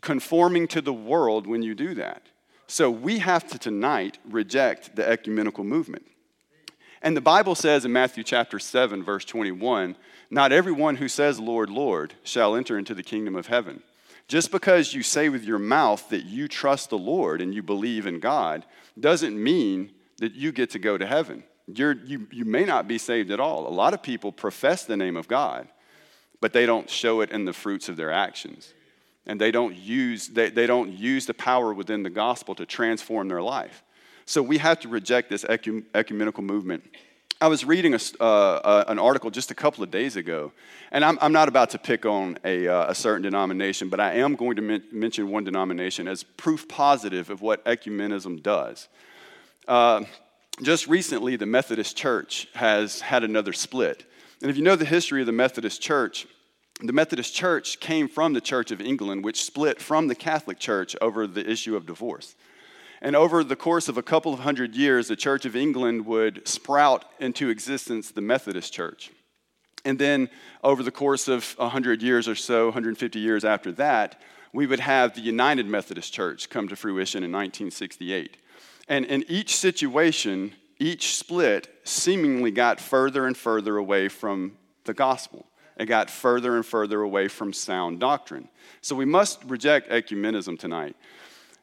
conforming 0.00 0.68
to 0.68 0.80
the 0.80 0.92
world 0.92 1.46
when 1.46 1.62
you 1.62 1.74
do 1.74 1.94
that. 1.94 2.22
So 2.66 2.90
we 2.90 3.18
have 3.18 3.46
to 3.48 3.58
tonight 3.58 4.18
reject 4.28 4.96
the 4.96 5.08
ecumenical 5.08 5.64
movement. 5.64 6.06
And 7.02 7.16
the 7.16 7.20
Bible 7.20 7.54
says 7.54 7.84
in 7.84 7.92
Matthew 7.92 8.24
chapter 8.24 8.58
7, 8.58 9.02
verse 9.02 9.24
21, 9.26 9.96
not 10.30 10.52
everyone 10.52 10.96
who 10.96 11.08
says, 11.08 11.38
Lord, 11.38 11.68
Lord, 11.68 12.14
shall 12.22 12.56
enter 12.56 12.78
into 12.78 12.94
the 12.94 13.02
kingdom 13.02 13.36
of 13.36 13.48
heaven. 13.48 13.82
Just 14.26 14.50
because 14.50 14.94
you 14.94 15.02
say 15.02 15.28
with 15.28 15.44
your 15.44 15.58
mouth 15.58 16.08
that 16.08 16.24
you 16.24 16.48
trust 16.48 16.88
the 16.88 16.98
Lord 16.98 17.42
and 17.42 17.54
you 17.54 17.62
believe 17.62 18.06
in 18.06 18.20
God 18.20 18.64
doesn't 18.98 19.40
mean 19.40 19.90
that 20.18 20.34
you 20.34 20.50
get 20.50 20.70
to 20.70 20.78
go 20.78 20.96
to 20.96 21.06
heaven. 21.06 21.44
You're, 21.66 21.92
you, 21.92 22.26
you 22.30 22.46
may 22.46 22.64
not 22.64 22.88
be 22.88 22.96
saved 22.96 23.30
at 23.30 23.40
all. 23.40 23.68
A 23.68 23.68
lot 23.68 23.92
of 23.92 24.02
people 24.02 24.32
profess 24.32 24.86
the 24.86 24.96
name 24.96 25.16
of 25.16 25.28
God, 25.28 25.68
but 26.40 26.54
they 26.54 26.64
don't 26.64 26.88
show 26.88 27.20
it 27.20 27.30
in 27.30 27.44
the 27.44 27.52
fruits 27.52 27.90
of 27.90 27.96
their 27.96 28.10
actions 28.10 28.72
and 29.26 29.40
they 29.40 29.50
don't 29.50 29.76
use 29.76 30.28
they, 30.28 30.50
they 30.50 30.66
don't 30.66 30.92
use 30.92 31.26
the 31.26 31.34
power 31.34 31.72
within 31.72 32.02
the 32.02 32.10
gospel 32.10 32.54
to 32.56 32.66
transform 32.66 33.28
their 33.28 33.42
life. 33.42 33.82
So 34.26 34.42
we 34.42 34.58
have 34.58 34.80
to 34.80 34.88
reject 34.88 35.30
this 35.30 35.44
ecumenical 35.44 36.42
movement. 36.42 36.84
I 37.40 37.48
was 37.48 37.64
reading 37.64 37.94
a, 37.94 37.98
uh, 38.20 38.24
uh, 38.24 38.84
an 38.88 38.98
article 38.98 39.30
just 39.30 39.50
a 39.50 39.54
couple 39.54 39.84
of 39.84 39.90
days 39.90 40.16
ago 40.16 40.52
and 40.92 41.04
i'm, 41.04 41.18
I'm 41.20 41.32
not 41.32 41.48
about 41.48 41.70
to 41.70 41.78
pick 41.78 42.06
on 42.06 42.38
a, 42.44 42.68
uh, 42.68 42.90
a 42.90 42.94
certain 42.94 43.22
denomination 43.22 43.88
but 43.90 44.00
i 44.00 44.14
am 44.14 44.36
going 44.36 44.56
to 44.56 44.62
men- 44.62 44.84
mention 44.92 45.30
one 45.30 45.44
denomination 45.44 46.08
as 46.08 46.22
proof 46.22 46.66
positive 46.68 47.28
of 47.30 47.42
what 47.42 47.62
ecumenism 47.64 48.42
does. 48.42 48.88
Uh, 49.68 50.04
just 50.62 50.86
recently 50.86 51.36
the 51.36 51.46
methodist 51.46 51.96
church 51.96 52.48
has 52.54 53.00
had 53.00 53.24
another 53.24 53.52
split. 53.52 54.04
And 54.40 54.50
if 54.50 54.56
you 54.56 54.62
know 54.62 54.76
the 54.76 54.84
history 54.84 55.20
of 55.20 55.26
the 55.26 55.32
methodist 55.32 55.82
church 55.82 56.26
the 56.84 56.92
Methodist 56.92 57.34
Church 57.34 57.80
came 57.80 58.08
from 58.08 58.34
the 58.34 58.42
Church 58.42 58.70
of 58.70 58.78
England, 58.78 59.24
which 59.24 59.42
split 59.42 59.80
from 59.80 60.08
the 60.08 60.14
Catholic 60.14 60.58
Church 60.58 60.94
over 61.00 61.26
the 61.26 61.50
issue 61.50 61.76
of 61.76 61.86
divorce. 61.86 62.36
And 63.00 63.16
over 63.16 63.42
the 63.42 63.56
course 63.56 63.88
of 63.88 63.96
a 63.96 64.02
couple 64.02 64.34
of 64.34 64.40
hundred 64.40 64.74
years, 64.74 65.08
the 65.08 65.16
Church 65.16 65.46
of 65.46 65.56
England 65.56 66.04
would 66.04 66.46
sprout 66.46 67.06
into 67.18 67.48
existence 67.48 68.10
the 68.10 68.20
Methodist 68.20 68.72
Church. 68.72 69.10
And 69.86 69.98
then 69.98 70.28
over 70.62 70.82
the 70.82 70.90
course 70.90 71.26
of 71.26 71.54
100 71.56 72.02
years 72.02 72.28
or 72.28 72.34
so, 72.34 72.66
150 72.66 73.18
years 73.18 73.46
after 73.46 73.72
that, 73.72 74.20
we 74.52 74.66
would 74.66 74.80
have 74.80 75.14
the 75.14 75.22
United 75.22 75.66
Methodist 75.66 76.12
Church 76.12 76.50
come 76.50 76.68
to 76.68 76.76
fruition 76.76 77.24
in 77.24 77.32
1968. 77.32 78.36
And 78.88 79.06
in 79.06 79.24
each 79.26 79.56
situation, 79.56 80.52
each 80.78 81.16
split 81.16 81.68
seemingly 81.84 82.50
got 82.50 82.78
further 82.78 83.26
and 83.26 83.36
further 83.36 83.78
away 83.78 84.08
from 84.08 84.58
the 84.84 84.94
gospel 84.94 85.46
it 85.76 85.86
got 85.86 86.10
further 86.10 86.56
and 86.56 86.64
further 86.64 87.00
away 87.00 87.28
from 87.28 87.52
sound 87.52 88.00
doctrine. 88.00 88.48
So 88.80 88.94
we 88.94 89.04
must 89.04 89.42
reject 89.44 89.90
ecumenism 89.90 90.58
tonight. 90.58 90.96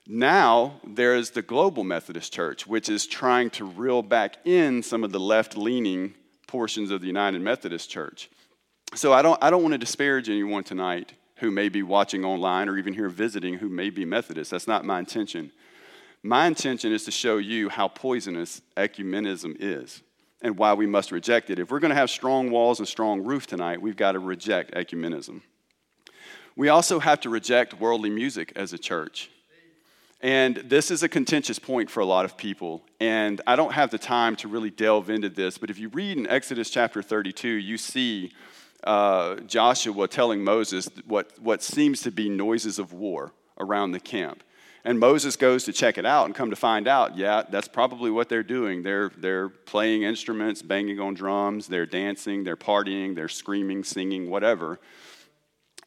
Now 0.08 0.80
there's 0.84 1.32
the 1.32 1.42
Global 1.42 1.84
Methodist 1.84 2.34
Church, 2.34 2.68
which 2.68 2.90
is 2.90 3.08
trying 3.08 3.50
to 3.52 3.66
reel 3.66 4.02
back 4.02 4.38
in 4.46 4.84
some 4.84 5.04
of 5.04 5.12
the 5.12 5.20
left 5.20 5.56
leaning 5.56 6.16
portions 6.48 6.92
of 6.92 7.02
the 7.02 7.08
United 7.08 7.42
Methodist 7.42 7.90
Church. 7.90 8.30
So 8.94 9.14
I 9.14 9.22
don't, 9.22 9.42
I 9.42 9.50
don't 9.50 9.62
want 9.62 9.74
to 9.74 9.78
disparage 9.78 10.30
anyone 10.30 10.64
tonight 10.64 11.14
who 11.38 11.50
may 11.50 11.70
be 11.70 11.82
watching 11.82 12.26
online 12.26 12.68
or 12.68 12.78
even 12.78 12.94
here 12.94 13.10
visiting 13.10 13.56
who 13.56 13.70
may 13.70 13.90
be 13.90 14.04
Methodist. 14.04 14.52
That's 14.52 14.68
not 14.68 14.84
my 14.84 15.00
intention. 15.00 15.52
My 16.24 16.46
intention 16.46 16.92
is 16.92 17.06
to 17.06 17.12
show 17.12 17.38
you 17.38 17.70
how 17.70 17.88
poisonous 17.88 18.62
ecumenism 18.76 19.56
is 19.60 20.02
and 20.42 20.58
why 20.58 20.74
we 20.74 20.86
must 20.86 21.12
reject 21.12 21.50
it. 21.50 21.60
If 21.60 21.72
we're 21.72 21.80
going 21.80 21.90
to 21.90 21.96
have 21.96 22.10
strong 22.10 22.52
walls 22.52 22.80
and 22.80 22.88
strong 22.88 23.24
roof 23.24 23.48
tonight, 23.48 23.82
we've 23.82 23.96
got 23.96 24.14
to 24.14 24.20
reject 24.20 24.74
ecumenism. 24.74 25.42
We 26.56 26.70
also 26.70 27.00
have 27.00 27.22
to 27.22 27.30
reject 27.30 27.80
worldly 27.80 28.10
music 28.10 28.52
as 28.56 28.74
a 28.74 28.78
church. 28.78 29.30
And 30.22 30.58
this 30.58 30.92
is 30.92 31.02
a 31.02 31.10
contentious 31.10 31.58
point 31.58 31.90
for 31.90 32.00
a 32.00 32.06
lot 32.06 32.26
of 32.26 32.38
people. 32.38 32.84
And 33.00 33.42
I 33.48 33.56
don't 33.56 33.74
have 33.74 33.90
the 33.90 33.98
time 33.98 34.36
to 34.38 34.48
really 34.48 34.70
delve 34.70 35.10
into 35.10 35.30
this, 35.30 35.58
but 35.58 35.70
if 35.70 35.80
you 35.80 35.90
read 35.90 36.18
in 36.18 36.28
Exodus 36.28 36.70
chapter 36.70 37.02
32, 37.02 37.48
you 37.48 37.78
see 37.78 38.32
uh, 38.84 39.38
Joshua 39.42 40.08
telling 40.08 40.44
Moses 40.44 40.90
what, 41.08 41.32
what 41.40 41.64
seems 41.64 42.02
to 42.02 42.12
be 42.12 42.30
noises 42.30 42.78
of 42.78 42.94
war 42.94 43.32
around 43.60 43.92
the 43.92 44.00
camp. 44.00 44.44
And 44.84 45.00
Moses 45.00 45.36
goes 45.36 45.64
to 45.66 45.74
check 45.74 45.98
it 45.98 46.06
out 46.06 46.26
and 46.26 46.34
come 46.34 46.50
to 46.50 46.56
find 46.56 46.88
out, 46.88 47.16
yeah, 47.16 47.44
that's 47.48 47.68
probably 47.68 48.10
what 48.10 48.30
they're 48.30 48.42
doing. 48.42 48.82
They're, 48.82 49.12
they're 49.16 49.50
playing 49.50 50.04
instruments, 50.04 50.62
banging 50.62 51.00
on 51.00 51.14
drums, 51.14 51.68
they're 51.68 51.86
dancing, 51.86 52.44
they're 52.44 52.58
partying, 52.58 53.16
they're 53.16 53.28
screaming, 53.28 53.84
singing, 53.84 54.30
whatever. 54.30 54.80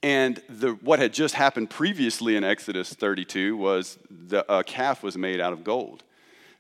And 0.02 0.40
the, 0.48 0.72
what 0.72 0.98
had 0.98 1.12
just 1.12 1.34
happened 1.34 1.70
previously 1.70 2.36
in 2.36 2.44
Exodus 2.44 2.92
32 2.92 3.56
was 3.56 3.98
the 4.10 4.44
a 4.52 4.62
calf 4.62 5.02
was 5.02 5.16
made 5.16 5.40
out 5.40 5.52
of 5.52 5.64
gold. 5.64 6.04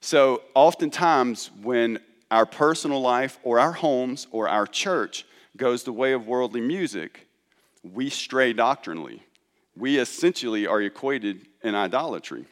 So, 0.00 0.42
oftentimes, 0.54 1.50
when 1.62 1.98
our 2.30 2.46
personal 2.46 3.00
life 3.00 3.38
or 3.42 3.60
our 3.60 3.72
homes 3.72 4.26
or 4.32 4.48
our 4.48 4.66
church 4.66 5.24
goes 5.56 5.84
the 5.84 5.92
way 5.92 6.12
of 6.12 6.26
worldly 6.26 6.62
music, 6.62 7.28
we 7.82 8.08
stray 8.08 8.52
doctrinally. 8.54 9.22
We 9.76 9.98
essentially 9.98 10.66
are 10.66 10.80
equated 10.80 11.46
in 11.64 11.74
idolatry. 11.74 12.44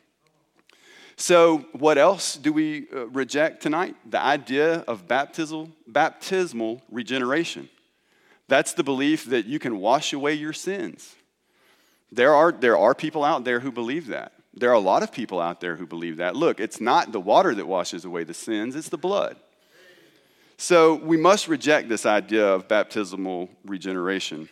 So, 1.16 1.59
what 1.73 1.99
else 1.99 2.37
do 2.37 2.52
we 2.52 2.87
uh, 2.92 3.07
reject 3.09 3.62
tonight? 3.62 3.95
The 4.09 4.21
idea 4.21 4.78
of 4.88 5.07
baptismal, 5.07 5.71
baptismal 5.87 6.83
regeneration. 6.90 7.69
That's 8.49 8.73
the 8.73 8.83
belief 8.83 9.26
that 9.26 9.47
you 9.47 9.59
can 9.59 9.78
wash 9.78 10.12
away 10.12 10.35
your 10.35 10.52
sins. 10.52 11.14
There 12.11 12.35
are, 12.35 12.50
there 12.50 12.76
are 12.76 12.95
people 12.95 13.25
out 13.25 13.45
there 13.45 13.61
who 13.61 13.71
believe 13.71 14.09
that. 14.09 14.33
There 14.54 14.71
are 14.71 14.75
a 14.75 14.81
lot 14.81 15.02
of 15.02 15.12
people 15.12 15.40
out 15.40 15.61
there 15.61 15.76
who 15.76 15.87
believe 15.87 16.19
that. 16.19 16.37
Look, 16.37 16.61
it's 16.61 16.81
not 16.81 17.12
the 17.12 17.21
water 17.21 17.54
that 17.54 17.66
washes 17.66 18.04
away 18.04 18.25
the 18.25 18.35
sins, 18.35 18.75
it's 18.75 18.88
the 18.88 18.99
blood. 18.99 19.37
So 20.59 20.95
we 20.95 21.16
must 21.16 21.49
reject 21.49 21.88
this 21.88 22.07
idea 22.07 22.47
of 22.47 22.69
baptismal 22.69 23.49
regeneration. 23.64 24.49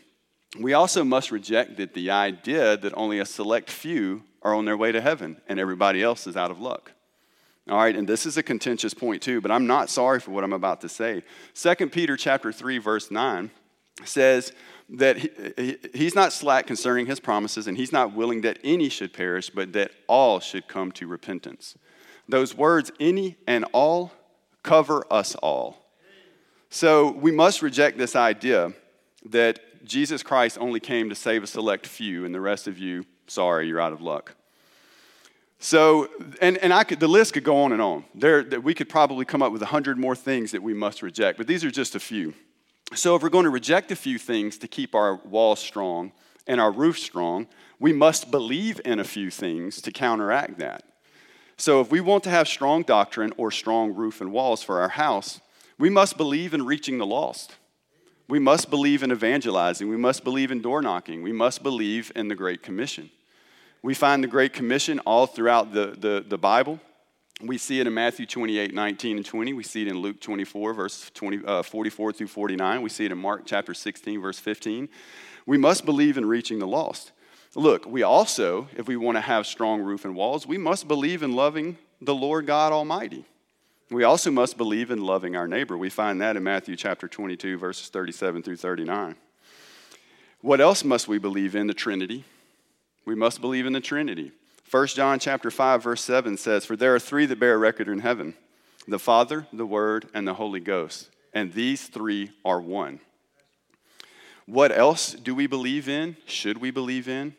We 0.59 0.73
also 0.73 1.05
must 1.05 1.31
reject 1.31 1.77
that 1.77 1.95
the 1.95 2.11
idea 2.11 2.77
that 2.77 2.93
only 2.97 3.21
a 3.21 3.25
select 3.25 3.71
few 3.71 4.25
are 4.43 4.55
on 4.55 4.65
their 4.65 4.77
way 4.77 4.91
to 4.91 5.01
heaven 5.01 5.41
and 5.47 5.61
everybody 5.61 6.03
else 6.03 6.27
is 6.27 6.37
out 6.37 6.51
of 6.51 6.61
luck. 6.61 6.93
All 7.69 7.77
right, 7.77 7.95
and 7.95 8.09
this 8.09 8.27
is 8.27 8.37
a 8.37 8.43
contentious 8.43 8.95
point 8.95 9.23
too, 9.23 9.41
but 9.41 9.53
I'm 9.53 9.67
not 9.67 9.91
sorry 9.91 10.19
for 10.19 10.33
what 10.33 10.43
I'm 10.43 10.53
about 10.53 10.81
to 10.81 10.89
say. 10.89 11.23
2 11.55 11.89
Peter 11.89 12.17
chapter 12.17 12.51
3 12.51 12.79
verse 12.79 13.11
9 13.11 13.51
says 14.05 14.53
that 14.89 15.19
he, 15.19 15.77
he's 15.95 16.17
not 16.17 16.33
slack 16.33 16.67
concerning 16.67 17.07
his 17.07 17.21
promises 17.21 17.69
and 17.69 17.77
he's 17.77 17.93
not 17.93 18.13
willing 18.13 18.41
that 18.41 18.59
any 18.65 18.89
should 18.89 19.13
perish, 19.13 19.51
but 19.51 19.73
that 19.75 19.93
all 20.09 20.41
should 20.41 20.67
come 20.67 20.91
to 20.93 21.07
repentance. 21.07 21.77
Those 22.29 22.57
words 22.57 22.91
any 22.99 23.37
and 23.47 23.67
all 23.73 24.13
cover 24.63 25.05
us 25.11 25.37
all. 25.37 25.77
So 26.71 27.13
we 27.13 27.31
must 27.31 27.63
reject 27.63 27.99
this 27.99 28.17
idea 28.17 28.73
that 29.27 29.61
Jesus 29.85 30.23
Christ 30.23 30.59
only 30.61 30.81
came 30.81 31.09
to 31.09 31.15
save 31.15 31.43
a 31.43 31.47
select 31.47 31.87
few, 31.87 32.25
and 32.25 32.35
the 32.35 32.41
rest 32.41 32.67
of 32.67 32.79
you, 32.79 33.05
sorry, 33.27 33.69
you're 33.69 33.81
out 33.81 33.93
of 33.93 34.01
luck. 34.01 34.35
So, 35.59 36.09
and, 36.41 36.57
and 36.59 36.73
I 36.73 36.85
could, 36.85 37.01
the 37.01 37.09
list 37.09 37.35
could 37.35 37.45
go 37.45 37.59
on 37.63 37.73
and 37.73 37.83
on. 37.83 38.05
There, 38.15 38.43
we 38.61 38.73
could 38.73 38.89
probably 38.89 39.27
come 39.27 39.43
up 39.43 39.53
with 39.53 39.63
a 39.63 39.67
hundred 39.67 39.99
more 39.99 40.17
things 40.17 40.53
that 40.53 40.63
we 40.63 40.73
must 40.73 41.03
reject, 41.03 41.37
but 41.37 41.47
these 41.47 41.65
are 41.65 41.71
just 41.71 41.95
a 41.95 42.01
few. 42.01 42.33
So, 42.95 43.15
if 43.15 43.23
we're 43.23 43.29
going 43.29 43.45
to 43.45 43.51
reject 43.51 43.93
a 43.93 43.97
few 43.97 44.19
things 44.19 44.57
to 44.59 44.69
keep 44.69 44.95
our 44.95 45.17
walls 45.17 45.61
strong 45.61 46.13
and 46.47 46.61
our 46.61 46.73
roof 46.73 46.99
strong, 46.99 47.47
we 47.79 47.93
must 47.93 48.31
believe 48.31 48.81
in 48.85 48.99
a 48.99 49.05
few 49.05 49.31
things 49.31 49.81
to 49.83 49.93
counteract 49.93 50.59
that. 50.59 50.83
So, 51.59 51.83
if 51.83 51.91
we 51.91 52.01
want 52.01 52.25
to 52.25 52.31
have 52.31 52.49
strong 52.49 52.83
doctrine 52.83 53.33
or 53.37 53.51
strong 53.51 53.95
roof 53.95 54.23
and 54.23 54.33
walls 54.33 54.63
for 54.63 54.81
our 54.81 54.89
house, 54.89 55.41
we 55.79 55.91
must 55.91 56.17
believe 56.17 56.55
in 56.55 56.65
reaching 56.65 56.97
the 56.97 57.07
lost. 57.07 57.57
We 58.31 58.39
must 58.39 58.71
believe 58.71 59.03
in 59.03 59.11
evangelizing. 59.11 59.89
We 59.89 59.97
must 59.97 60.23
believe 60.23 60.53
in 60.53 60.63
door 60.63 60.81
knocking. 60.81 61.21
We 61.23 61.33
must 61.33 61.65
believe 61.65 62.13
in 62.15 62.29
the 62.29 62.37
Great 62.37 62.63
Commission. 62.63 63.11
We 63.83 63.93
find 63.93 64.23
the 64.23 64.29
Great 64.29 64.53
Commission 64.53 65.01
all 65.01 65.27
throughout 65.27 65.73
the, 65.73 65.97
the, 65.99 66.25
the 66.27 66.39
Bible. 66.39 66.79
We 67.43 67.59
see 67.59 67.81
it 67.81 67.89
in 67.89 67.95
Matthew 67.95 68.27
28, 68.27 68.73
19 68.73 69.17
and 69.17 69.27
20. 69.27 69.53
We 69.53 69.65
see 69.65 69.83
it 69.83 69.89
in 69.89 69.99
Luke 69.99 70.21
24, 70.21 70.75
verse 70.75 71.11
20, 71.13 71.45
uh, 71.45 71.63
44 71.65 72.13
through 72.13 72.29
49. 72.29 72.83
We 72.83 72.89
see 72.89 73.07
it 73.07 73.11
in 73.11 73.19
Mark 73.19 73.43
chapter 73.47 73.75
16, 73.75 74.21
verse 74.21 74.39
15. 74.39 74.89
We 75.45 75.59
must 75.59 75.85
believe 75.85 76.17
in 76.17 76.25
reaching 76.25 76.61
the 76.61 76.69
lost. 76.69 77.11
Look, 77.57 77.85
we 77.85 78.05
also, 78.05 78.69
if 78.77 78.87
we 78.87 78.97
want 78.97 79.17
to 79.17 79.23
have 79.23 79.45
strong 79.45 79.83
roof 79.83 80.05
and 80.05 80.15
walls, 80.15 80.47
we 80.47 80.57
must 80.57 80.87
believe 80.87 81.25
in 81.25 81.33
loving 81.33 81.79
the 82.01 82.15
Lord 82.15 82.47
God 82.47 82.73
Almighty. 82.73 83.25
We 83.91 84.05
also 84.05 84.31
must 84.31 84.57
believe 84.57 84.93
in 84.93 85.03
loving 85.03 85.35
our 85.35 85.49
neighbor. 85.49 85.77
We 85.77 85.91
find 85.91 86.21
that 86.21 86.37
in 86.37 86.45
Matthew 86.45 86.77
chapter 86.77 87.09
22, 87.09 87.59
verses 87.59 87.89
37 87.89 88.43
through 88.45 88.57
39. 88.57 89.17
What 90.43 90.61
else 90.61 90.85
must 90.85 91.09
we 91.09 91.19
believe 91.19 91.57
in? 91.57 91.67
The 91.67 91.75
Trinity. 91.75 92.25
We 93.05 93.17
must 93.17 93.41
believe 93.41 93.67
in 93.67 93.73
the 93.73 93.81
Trinity. 93.81 94.31
1 94.71 94.87
John 94.89 95.19
chapter 95.19 95.51
5, 95.51 95.83
verse 95.83 96.03
7 96.03 96.37
says, 96.37 96.65
For 96.65 96.77
there 96.77 96.95
are 96.95 97.01
three 97.01 97.27
that 97.27 97.41
bear 97.41 97.59
record 97.59 97.89
in 97.89 97.99
heaven 97.99 98.35
the 98.87 98.99
Father, 98.99 99.47
the 99.53 99.67
Word, 99.67 100.09
and 100.15 100.27
the 100.27 100.35
Holy 100.35 100.61
Ghost. 100.61 101.11
And 101.35 101.53
these 101.53 101.89
three 101.89 102.31
are 102.45 102.61
one. 102.61 103.01
What 104.47 104.77
else 104.77 105.13
do 105.13 105.35
we 105.35 105.47
believe 105.47 105.89
in? 105.89 106.17
Should 106.27 106.59
we 106.59 106.71
believe 106.71 107.09
in? 107.09 107.35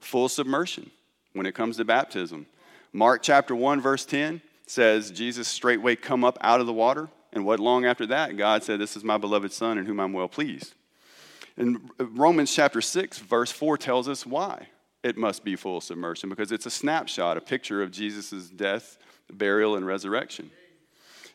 Full 0.00 0.28
submersion 0.28 0.90
when 1.32 1.46
it 1.46 1.54
comes 1.54 1.76
to 1.76 1.84
baptism. 1.84 2.46
Mark 2.92 3.22
chapter 3.22 3.54
1, 3.54 3.80
verse 3.80 4.06
10 4.06 4.40
says, 4.66 5.10
Jesus 5.10 5.48
straightway 5.48 5.96
come 5.96 6.24
up 6.24 6.38
out 6.40 6.60
of 6.60 6.66
the 6.66 6.72
water. 6.72 7.08
And 7.32 7.44
what 7.44 7.60
long 7.60 7.84
after 7.84 8.06
that, 8.06 8.36
God 8.36 8.62
said, 8.62 8.80
This 8.80 8.96
is 8.96 9.04
my 9.04 9.18
beloved 9.18 9.52
Son 9.52 9.78
in 9.78 9.86
whom 9.86 10.00
I'm 10.00 10.12
well 10.12 10.28
pleased. 10.28 10.74
And 11.56 11.90
Romans 11.98 12.54
chapter 12.54 12.80
6, 12.80 13.18
verse 13.20 13.50
4 13.50 13.78
tells 13.78 14.08
us 14.08 14.26
why 14.26 14.68
it 15.02 15.16
must 15.16 15.44
be 15.44 15.56
full 15.56 15.80
submersion 15.80 16.28
because 16.28 16.52
it's 16.52 16.66
a 16.66 16.70
snapshot, 16.70 17.36
a 17.36 17.40
picture 17.40 17.82
of 17.82 17.90
Jesus' 17.90 18.50
death, 18.50 18.98
burial, 19.32 19.76
and 19.76 19.86
resurrection. 19.86 20.50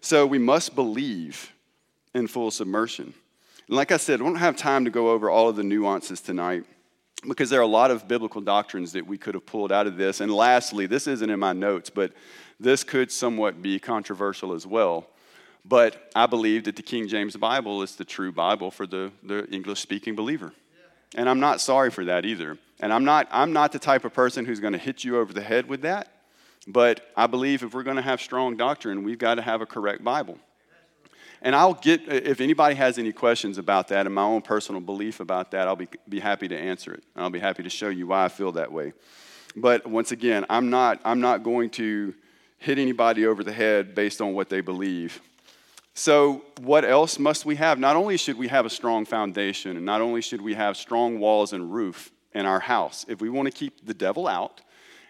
So 0.02 0.26
we 0.26 0.40
must 0.40 0.76
believe 0.76 1.52
in 2.14 2.28
full 2.28 2.52
submersion. 2.52 3.14
And 3.68 3.78
like 3.78 3.92
I 3.92 3.98
said, 3.98 4.22
I 4.22 4.24
don't 4.24 4.36
have 4.36 4.58
time 4.58 4.86
to 4.86 4.92
go 4.92 5.12
over 5.12 5.30
all 5.30 5.50
of 5.50 5.56
the 5.56 5.64
nuances 5.64 6.22
tonight 6.22 6.66
because 7.28 7.50
there 7.50 7.60
are 7.60 7.64
a 7.64 7.68
lot 7.68 7.92
of 7.92 8.08
biblical 8.08 8.42
doctrines 8.42 8.94
that 8.94 9.06
we 9.06 9.18
could 9.18 9.36
have 9.36 9.46
pulled 9.46 9.72
out 9.72 9.88
of 9.88 9.98
this. 9.98 10.22
And 10.22 10.34
lastly, 10.34 10.88
this 10.88 11.08
isn't 11.08 11.30
in 11.30 11.40
my 11.40 11.54
notes, 11.54 11.90
but 11.90 12.14
this 12.60 12.84
could 12.84 13.12
somewhat 13.12 13.62
be 13.62 13.80
controversial 13.80 14.54
as 14.54 14.66
well. 14.66 15.08
But 15.64 16.10
I 16.16 16.26
believe 16.26 16.64
that 16.64 16.76
the 16.76 16.82
King 16.82 17.08
James 17.08 17.36
Bible 17.36 17.84
is 17.84 17.96
the 17.96 18.06
true 18.06 18.32
Bible 18.32 18.72
for 18.72 18.88
the, 18.88 19.12
the 19.22 19.48
English 19.50 19.80
speaking 19.80 20.16
believer. 20.16 20.54
And 21.16 21.30
I'm 21.30 21.40
not 21.40 21.62
sorry 21.62 21.92
for 21.92 22.06
that 22.06 22.26
either. 22.26 22.58
And 22.80 22.92
I'm 22.92 23.06
not, 23.06 23.28
I'm 23.32 23.54
not 23.54 23.72
the 23.72 23.80
type 23.80 24.06
of 24.06 24.14
person 24.14 24.46
who's 24.46 24.60
going 24.60 24.74
to 24.74 24.80
hit 24.80 25.04
you 25.04 25.20
over 25.20 25.34
the 25.34 25.42
head 25.42 25.68
with 25.68 25.82
that. 25.82 26.08
But 26.68 27.12
I 27.16 27.28
believe 27.28 27.64
if 27.64 27.74
we're 27.74 27.84
going 27.84 27.98
to 27.98 28.02
have 28.02 28.22
strong 28.22 28.56
doctrine, 28.56 29.04
we've 29.04 29.18
got 29.20 29.36
to 29.36 29.42
have 29.42 29.62
a 29.62 29.66
correct 29.66 30.04
Bible. 30.04 30.40
And 31.42 31.56
I'll 31.56 31.74
get, 31.74 32.08
if 32.08 32.40
anybody 32.40 32.76
has 32.76 33.00
any 33.00 33.12
questions 33.12 33.58
about 33.58 33.88
that 33.88 34.06
and 34.06 34.14
my 34.14 34.24
own 34.24 34.42
personal 34.42 34.80
belief 34.80 35.20
about 35.20 35.52
that, 35.52 35.68
I'll 35.68 35.76
be, 35.76 35.88
be 36.08 36.20
happy 36.20 36.48
to 36.48 36.58
answer 36.58 36.94
it. 36.94 37.04
I'll 37.16 37.32
be 37.32 37.40
happy 37.40 37.64
to 37.64 37.70
show 37.70 37.90
you 37.90 38.08
why 38.08 38.26
I 38.26 38.28
feel 38.28 38.52
that 38.54 38.72
way. 38.72 38.94
But 39.56 39.88
once 39.88 40.12
again, 40.12 40.46
I'm 40.50 40.70
not, 40.70 41.02
I'm 41.04 41.20
not 41.20 41.44
going 41.44 41.72
to 41.72 42.14
hit 42.60 42.78
anybody 42.78 43.26
over 43.26 43.44
the 43.44 43.52
head 43.52 43.96
based 43.96 44.22
on 44.22 44.34
what 44.34 44.50
they 44.50 44.62
believe. 44.62 45.20
So, 45.94 46.44
what 46.62 46.86
else 46.86 47.20
must 47.20 47.46
we 47.46 47.56
have? 47.56 47.78
Not 47.78 47.98
only 47.98 48.16
should 48.16 48.38
we 48.38 48.48
have 48.48 48.66
a 48.66 48.70
strong 48.70 49.04
foundation, 49.04 49.76
and 49.76 49.86
not 49.86 50.00
only 50.00 50.22
should 50.22 50.42
we 50.42 50.54
have 50.54 50.78
strong 50.78 51.20
walls 51.20 51.52
and 51.52 51.74
roof 51.74 52.12
in 52.34 52.46
our 52.46 52.62
house, 52.62 53.06
if 53.10 53.20
we 53.20 53.30
want 53.30 53.48
to 53.48 53.52
keep 53.52 53.86
the 53.86 53.94
devil 53.94 54.28
out 54.28 54.62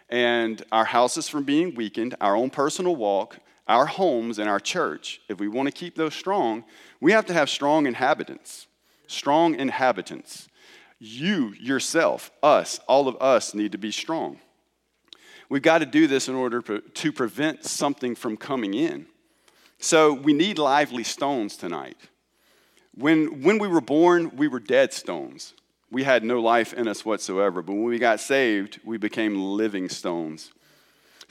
and 0.10 0.63
our 0.72 0.86
houses 0.86 1.30
from 1.30 1.44
being 1.44 1.76
weakened, 1.76 2.15
our 2.20 2.36
own 2.36 2.50
personal 2.50 2.96
walk, 2.96 3.38
our 3.72 3.86
homes, 3.86 4.38
and 4.38 4.50
our 4.50 4.60
church, 4.60 5.22
if 5.30 5.40
we 5.40 5.48
want 5.48 5.66
to 5.66 5.72
keep 5.72 5.96
those 5.96 6.14
strong, 6.14 6.66
we 7.00 7.14
have 7.14 7.26
to 7.26 7.34
have 7.34 7.50
strong 7.50 7.86
inhabitants. 7.86 8.68
Strong 9.08 9.56
inhabitants. 9.56 10.50
You, 11.00 11.54
yourself, 11.60 12.32
us, 12.44 12.82
all 12.88 13.08
of 13.08 13.16
us 13.22 13.54
need 13.54 13.72
to 13.72 13.78
be 13.78 13.92
strong. 13.92 14.40
We've 15.50 15.62
got 15.62 15.78
to 15.78 15.86
do 15.86 16.06
this 16.06 16.28
in 16.28 16.36
order 16.36 16.62
to 16.62 17.12
prevent 17.14 17.64
something 17.64 18.14
from 18.14 18.36
coming 18.36 18.74
in. 18.74 19.06
So 19.80 20.14
we 20.14 20.34
need 20.34 20.60
lively 20.60 21.04
stones 21.04 21.56
tonight. 21.56 21.98
When, 22.94 23.42
when 23.42 23.58
we 23.58 23.70
were 23.70 23.82
born, 23.82 24.36
we 24.36 24.50
were 24.50 24.60
dead 24.60 24.94
stones. 24.94 25.54
We 25.90 26.04
had 26.04 26.26
no 26.26 26.42
life 26.42 26.74
in 26.74 26.90
us 26.90 27.06
whatsoever. 27.06 27.62
But 27.62 27.74
when 27.74 27.86
we 27.86 28.00
got 28.00 28.20
saved, 28.20 28.82
we 28.84 28.98
became 28.98 29.42
living 29.42 29.88
stones. 29.88 30.52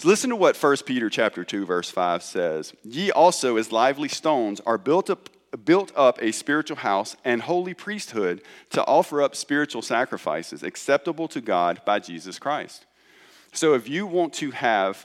So 0.01 0.09
listen 0.09 0.31
to 0.31 0.37
what 0.37 0.57
1 0.57 0.77
Peter 0.87 1.11
chapter 1.11 1.45
2, 1.45 1.67
verse 1.67 1.91
5 1.91 2.23
says. 2.23 2.73
Ye 2.83 3.11
also, 3.11 3.59
as 3.59 3.71
lively 3.71 4.09
stones, 4.09 4.59
are 4.61 4.79
built 4.79 5.11
up, 5.11 5.29
built 5.67 5.93
up 5.95 6.23
a 6.23 6.33
spiritual 6.33 6.79
house 6.79 7.17
and 7.23 7.43
holy 7.43 7.75
priesthood 7.75 8.41
to 8.71 8.83
offer 8.87 9.21
up 9.21 9.37
spiritual 9.37 9.83
sacrifices 9.83 10.63
acceptable 10.63 11.29
to 11.29 11.43
God 11.43 11.83
by 11.85 11.99
Jesus 11.99 12.39
Christ. 12.39 12.87
So 13.53 13.75
if 13.75 13.91
you 13.91 14.07
want 14.07 14.33
to 14.35 14.53
have 14.53 15.05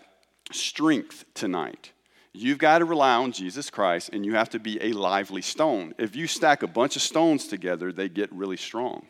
strength 0.54 1.26
tonight, 1.34 1.92
you've 2.32 2.58
got 2.58 2.78
to 2.78 2.86
rely 2.86 3.16
on 3.16 3.34
Jesus 3.34 3.70
Christ 3.70 4.12
and 4.14 4.26
you 4.26 4.36
have 4.36 4.52
to 4.52 4.60
be 4.60 4.82
a 4.82 4.94
lively 4.94 5.42
stone. 5.42 5.94
If 5.98 6.16
you 6.16 6.26
stack 6.26 6.64
a 6.64 6.68
bunch 6.68 6.96
of 6.96 7.02
stones 7.02 7.50
together, 7.50 7.92
they 7.92 8.08
get 8.08 8.32
really 8.32 8.56
strong. 8.56 9.08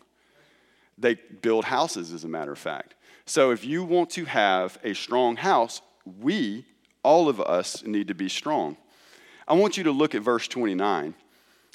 They 0.98 1.13
build 1.13 1.65
houses, 1.65 2.12
as 2.12 2.24
a 2.24 2.28
matter 2.28 2.54
of 2.54 2.58
fact. 2.58 2.95
So 3.26 3.52
if 3.52 3.66
you 3.66 3.84
want 3.84 4.12
to 4.12 4.26
have 4.26 4.78
a 4.84 4.94
strong 4.94 5.36
house, 5.36 5.82
we, 6.06 6.66
all 7.04 7.28
of 7.28 7.42
us, 7.42 7.84
need 7.84 8.08
to 8.10 8.14
be 8.14 8.30
strong. 8.30 8.78
I 9.48 9.56
want 9.56 9.78
you 9.78 9.84
to 9.86 9.92
look 9.92 10.14
at 10.14 10.22
verse 10.22 10.48
29. 10.48 11.16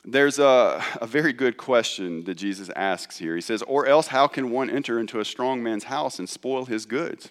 there's 0.04 0.38
a, 0.38 0.82
a 1.00 1.06
very 1.06 1.32
good 1.32 1.56
question 1.56 2.24
that 2.24 2.36
Jesus 2.36 2.70
asks 2.74 3.18
here. 3.18 3.34
He 3.34 3.40
says, 3.40 3.62
Or 3.62 3.86
else, 3.86 4.06
how 4.06 4.28
can 4.28 4.50
one 4.50 4.70
enter 4.70 4.98
into 4.98 5.20
a 5.20 5.24
strong 5.24 5.62
man's 5.62 5.84
house 5.84 6.18
and 6.18 6.28
spoil 6.28 6.66
his 6.66 6.86
goods? 6.86 7.30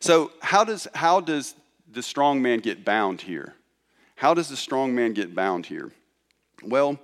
So, 0.00 0.32
how 0.40 0.64
does, 0.64 0.88
how 0.94 1.20
does 1.20 1.54
the 1.90 2.02
strong 2.02 2.42
man 2.42 2.60
get 2.60 2.84
bound 2.84 3.20
here? 3.20 3.54
How 4.16 4.34
does 4.34 4.48
the 4.48 4.56
strong 4.56 4.94
man 4.94 5.12
get 5.12 5.34
bound 5.34 5.66
here? 5.66 5.92
Well, 6.62 6.98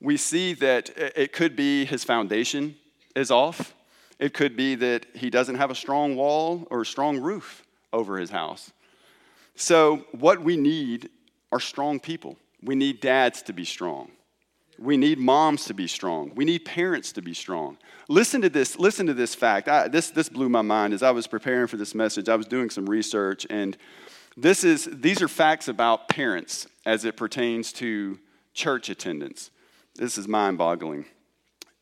we 0.00 0.16
see 0.16 0.54
that 0.54 0.90
it 0.96 1.32
could 1.32 1.54
be 1.54 1.84
his 1.84 2.02
foundation 2.02 2.76
is 3.14 3.30
off. 3.30 3.74
It 4.20 4.34
could 4.34 4.54
be 4.54 4.74
that 4.76 5.06
he 5.14 5.30
doesn't 5.30 5.54
have 5.56 5.70
a 5.70 5.74
strong 5.74 6.14
wall 6.14 6.68
or 6.70 6.82
a 6.82 6.86
strong 6.86 7.18
roof 7.18 7.66
over 7.90 8.18
his 8.18 8.30
house. 8.30 8.70
So, 9.56 10.04
what 10.12 10.42
we 10.42 10.56
need 10.56 11.08
are 11.50 11.58
strong 11.58 11.98
people. 11.98 12.36
We 12.62 12.74
need 12.74 13.00
dads 13.00 13.42
to 13.42 13.54
be 13.54 13.64
strong. 13.64 14.12
We 14.78 14.98
need 14.98 15.18
moms 15.18 15.64
to 15.64 15.74
be 15.74 15.86
strong. 15.86 16.32
We 16.34 16.44
need 16.44 16.64
parents 16.66 17.12
to 17.12 17.22
be 17.22 17.34
strong. 17.34 17.78
Listen 18.08 18.42
to 18.42 18.50
this. 18.50 18.78
Listen 18.78 19.06
to 19.06 19.14
this 19.14 19.34
fact. 19.34 19.68
I, 19.68 19.88
this 19.88 20.10
this 20.10 20.28
blew 20.28 20.50
my 20.50 20.62
mind 20.62 20.92
as 20.92 21.02
I 21.02 21.10
was 21.10 21.26
preparing 21.26 21.66
for 21.66 21.78
this 21.78 21.94
message. 21.94 22.28
I 22.28 22.36
was 22.36 22.46
doing 22.46 22.68
some 22.68 22.88
research, 22.88 23.46
and 23.48 23.76
this 24.36 24.64
is 24.64 24.86
these 24.92 25.22
are 25.22 25.28
facts 25.28 25.66
about 25.68 26.08
parents 26.08 26.66
as 26.84 27.06
it 27.06 27.16
pertains 27.16 27.72
to 27.74 28.18
church 28.52 28.90
attendance. 28.90 29.50
This 29.94 30.18
is 30.18 30.28
mind-boggling. 30.28 31.06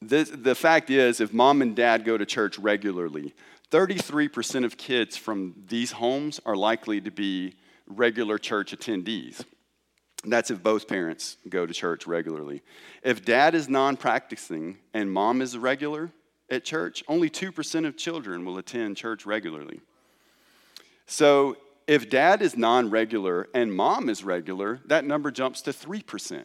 This, 0.01 0.31
the 0.31 0.55
fact 0.55 0.91
is, 0.91 1.21
if 1.21 1.33
mom 1.33 1.61
and 1.61 1.75
dad 1.75 2.05
go 2.05 2.17
to 2.17 2.25
church 2.25 2.59
regularly, 2.59 3.35
33% 3.71 4.65
of 4.65 4.77
kids 4.77 5.17
from 5.17 5.55
these 5.67 5.93
homes 5.93 6.41
are 6.47 6.57
likely 6.57 7.01
to 7.01 7.11
be 7.11 7.55
regular 7.87 8.39
church 8.39 8.73
attendees. 8.73 9.45
That's 10.25 10.51
if 10.51 10.63
both 10.63 10.89
parents 10.89 11.37
go 11.49 11.67
to 11.67 11.73
church 11.73 12.07
regularly. 12.07 12.63
If 13.03 13.25
dad 13.25 13.55
is 13.55 13.69
non 13.69 13.97
practicing 13.97 14.79
and 14.95 15.11
mom 15.11 15.41
is 15.43 15.57
regular 15.57 16.11
at 16.51 16.65
church, 16.65 17.05
only 17.09 17.31
2% 17.31 17.87
of 17.87 17.97
children 17.97 18.45
will 18.45 18.59
attend 18.59 18.97
church 18.97 19.27
regularly. 19.27 19.81
So 21.07 21.57
if 21.87 22.11
dad 22.11 22.43
is 22.43 22.57
non 22.57 22.91
regular 22.91 23.49
and 23.55 23.73
mom 23.73 24.09
is 24.09 24.25
regular, 24.25 24.81
that 24.87 25.05
number 25.05 25.31
jumps 25.31 25.63
to 25.63 25.71
3% 25.71 26.45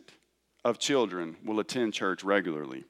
of 0.63 0.80
children 0.80 1.38
will 1.44 1.60
attend 1.60 1.94
church 1.94 2.24
regularly. 2.24 2.86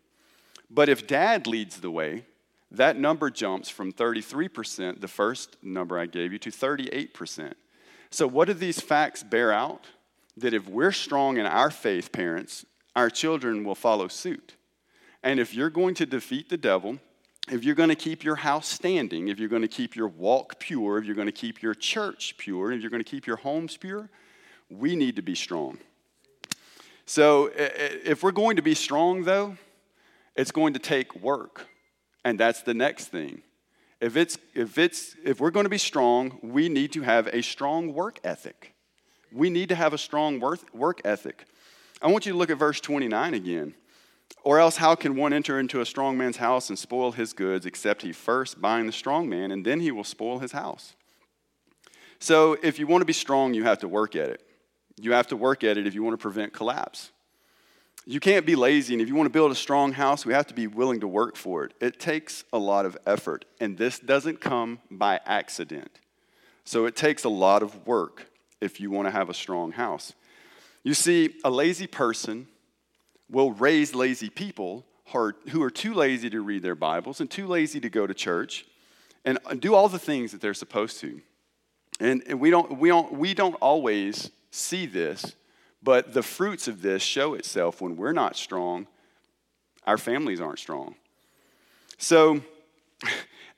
But 0.74 0.90
if 0.90 1.06
dad 1.06 1.46
leads 1.48 1.80
the 1.80 1.92
way, 1.92 2.26
that 2.72 2.98
number 2.98 3.30
jumps 3.30 3.70
from 3.70 3.94
33%, 3.94 5.00
the 5.00 5.08
first 5.08 5.58
number 5.62 6.00
I 6.00 6.08
gave 6.08 6.34
you, 6.34 6.40
to 6.40 6.50
38%. 6.50 7.54
So, 8.10 8.28
what 8.28 8.48
do 8.48 8.54
these 8.54 8.80
facts 8.82 9.24
bear 9.24 9.52
out? 9.52 9.86
that 10.38 10.54
if 10.54 10.68
we're 10.68 10.92
strong 10.92 11.38
in 11.38 11.46
our 11.46 11.70
faith, 11.70 12.12
parents, 12.12 12.66
our 12.96 13.10
children 13.10 13.64
will 13.64 13.76
follow 13.76 14.08
suit. 14.08 14.56
And 15.22 15.40
if 15.40 15.54
you're 15.54 15.70
going 15.70 15.96
to 15.96 16.06
defeat 16.06 16.50
the 16.50 16.58
devil, 16.58 17.00
if 17.50 17.64
you're 17.64 17.76
going 17.76 17.90
to 17.90 17.96
keep 17.96 18.24
your 18.24 18.36
house 18.36 18.68
standing, 18.68 19.28
if 19.28 19.40
you're 19.40 19.50
going 19.50 19.62
to 19.62 19.68
keep 19.68 19.96
your 19.96 20.08
walk 20.08 20.60
pure, 20.60 20.98
if 20.98 21.06
you're 21.06 21.16
going 21.16 21.28
to 21.28 21.32
keep 21.32 21.62
your 21.62 21.74
church 21.74 22.36
pure, 22.38 22.72
if 22.72 22.82
you're 22.82 22.90
going 22.90 23.04
to 23.04 23.10
keep 23.10 23.28
your 23.28 23.38
homes 23.38 23.78
pure, 23.78 24.10
we 24.70 24.96
need 24.96 25.16
to 25.16 25.22
be 25.22 25.36
strong. 25.36 25.78
So, 27.06 27.52
if 27.54 28.24
we're 28.24 28.32
going 28.32 28.56
to 28.56 28.62
be 28.62 28.74
strong, 28.74 29.24
though, 29.24 29.58
it's 30.36 30.52
going 30.52 30.74
to 30.74 30.80
take 30.80 31.16
work. 31.22 31.68
And 32.26 32.40
that's 32.40 32.62
the 32.62 32.74
next 32.74 33.08
thing. 33.08 33.42
If, 34.00 34.18
it's, 34.18 34.38
if, 34.54 34.78
it's, 34.78 35.16
if 35.24 35.40
we're 35.40 35.52
going 35.52 35.66
to 35.66 35.70
be 35.70 35.78
strong, 35.78 36.40
we 36.42 36.68
need 36.70 36.92
to 36.94 37.02
have 37.02 37.28
a 37.28 37.42
strong 37.42 37.94
work 37.94 38.20
ethic. 38.24 38.74
We 39.32 39.50
need 39.50 39.70
to 39.70 39.76
have 39.76 39.94
a 39.94 39.98
strong 39.98 40.42
work 40.74 41.02
ethic. 41.06 41.46
I 42.02 42.08
want 42.08 42.26
you 42.26 42.34
to 42.34 42.38
look 42.38 42.50
at 42.50 42.58
verse 42.58 42.82
29 42.82 43.34
again. 43.34 43.76
Or 44.44 44.60
else, 44.60 44.76
how 44.76 44.96
can 44.96 45.16
one 45.16 45.32
enter 45.32 45.58
into 45.58 45.80
a 45.80 45.86
strong 45.86 46.18
man's 46.18 46.38
house 46.38 46.70
and 46.70 46.78
spoil 46.78 47.14
his 47.14 47.32
goods, 47.32 47.66
except 47.66 48.02
he 48.02 48.12
first 48.12 48.60
bind 48.60 48.90
the 48.90 48.94
strong 48.94 49.30
man, 49.30 49.52
and 49.52 49.66
then 49.66 49.80
he 49.80 49.90
will 49.90 50.04
spoil 50.04 50.40
his 50.40 50.52
house? 50.52 50.96
So, 52.20 52.58
if 52.62 52.78
you 52.78 52.86
want 52.86 53.02
to 53.02 53.06
be 53.06 53.14
strong, 53.14 53.54
you 53.54 53.64
have 53.64 53.80
to 53.80 53.88
work 53.88 54.18
at 54.18 54.30
it. 54.30 54.42
You 55.00 55.14
have 55.14 55.28
to 55.28 55.38
work 55.38 55.64
at 55.64 55.78
it 55.78 55.88
if 55.88 55.96
you 55.96 56.04
want 56.04 56.14
to 56.14 56.22
prevent 56.22 56.52
collapse. 56.52 57.12
You 58.06 58.20
can't 58.20 58.46
be 58.46 58.56
lazy, 58.56 58.94
and 58.94 59.02
if 59.02 59.08
you 59.08 59.16
want 59.16 59.28
to 59.28 59.32
build 59.32 59.52
a 59.52 59.56
strong 59.56 59.94
house, 59.94 60.26
we 60.26 60.34
have 60.34 60.48
to 60.48 60.54
be 60.54 60.68
willing 60.68 61.00
to 61.00 61.08
work 61.08 61.38
for 61.38 61.64
it. 61.64 61.74
It 61.80 62.00
takes 62.00 62.44
a 62.52 62.58
lot 62.58 62.86
of 62.86 62.98
effort, 63.06 63.46
and 63.62 63.78
this 63.78 63.98
doesn't 64.00 64.42
come 64.42 64.80
by 64.92 65.22
accident. 65.26 66.00
So, 66.66 66.86
it 66.86 66.96
takes 66.96 67.24
a 67.24 67.30
lot 67.30 67.64
of 67.64 67.88
work 67.88 68.28
if 68.60 68.80
you 68.80 68.92
want 68.92 69.08
to 69.08 69.12
have 69.12 69.30
a 69.30 69.34
strong 69.34 69.72
house. 69.72 70.14
You 70.84 70.94
see, 70.94 71.36
a 71.46 71.50
lazy 71.50 71.88
person 71.88 72.48
will 73.30 73.52
raise 73.52 73.96
lazy 73.96 74.30
people 74.30 74.86
who 75.50 75.62
are 75.62 75.70
too 75.70 75.94
lazy 75.94 76.30
to 76.30 76.42
read 76.42 76.64
their 76.64 76.76
Bibles 76.76 77.22
and 77.22 77.30
too 77.30 77.48
lazy 77.48 77.80
to 77.80 77.90
go 77.90 78.08
to 78.08 78.14
church 78.14 78.66
and 79.24 79.40
do 79.60 79.76
all 79.76 79.88
the 79.88 80.00
things 80.00 80.32
that 80.32 80.42
they're 80.42 80.54
supposed 80.54 81.00
to. 81.02 81.22
And, 82.00 82.40
we, 82.40 82.50
don't, 82.50 82.80
we, 82.80 82.90
don't, 82.90 83.14
we 83.14 83.34
don't 83.34 83.56
always 83.56 84.32
see 84.52 84.86
this, 84.86 85.36
but 85.84 86.14
the 86.14 86.24
fruits 86.24 86.68
of 86.68 86.82
this 86.82 87.02
show 87.02 87.34
itself 87.34 87.82
when 87.82 87.98
we're 87.98 88.14
not 88.14 88.36
strong, 88.36 88.88
our 89.86 89.98
families 89.98 90.40
aren't 90.40 90.60
strong. 90.60 90.96
So, 91.98 92.42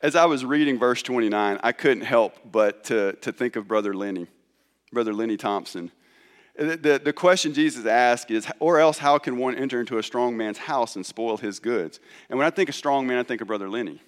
as 0.02 0.16
I 0.16 0.26
was 0.26 0.44
reading 0.44 0.80
verse 0.80 1.02
29, 1.02 1.60
I 1.62 1.72
couldn't 1.72 2.04
help 2.04 2.36
but 2.52 2.86
to, 2.86 3.14
to 3.22 3.32
think 3.32 3.56
of 3.56 3.68
Brother 3.68 3.94
Lenny. 3.94 4.28
Brother 4.92 5.14
Lenny 5.14 5.38
Thompson. 5.38 5.92
The, 6.58 6.78
the, 6.78 7.02
the, 7.04 7.14
question 7.14 7.54
Jesus 7.54 7.86
asked 7.86 8.32
is, 8.32 8.48
or 8.60 8.80
else 8.80 8.98
how 8.98 9.18
can 9.18 9.38
one 9.38 9.56
enter 9.56 9.80
into 9.80 9.98
a 9.98 10.04
strong 10.04 10.38
man's 10.38 10.58
house 10.58 10.96
and 10.96 11.06
spoil 11.06 11.36
his 11.38 11.60
goods? 11.60 12.00
And 12.30 12.40
when 12.40 12.48
I 12.48 12.50
think 12.50 12.70
of 12.70 12.76
strong 12.76 13.06
man, 13.06 13.18
I 13.18 13.24
think 13.24 13.42
of 13.42 13.48
Brother 13.48 13.70
Lenny. 13.70 14.02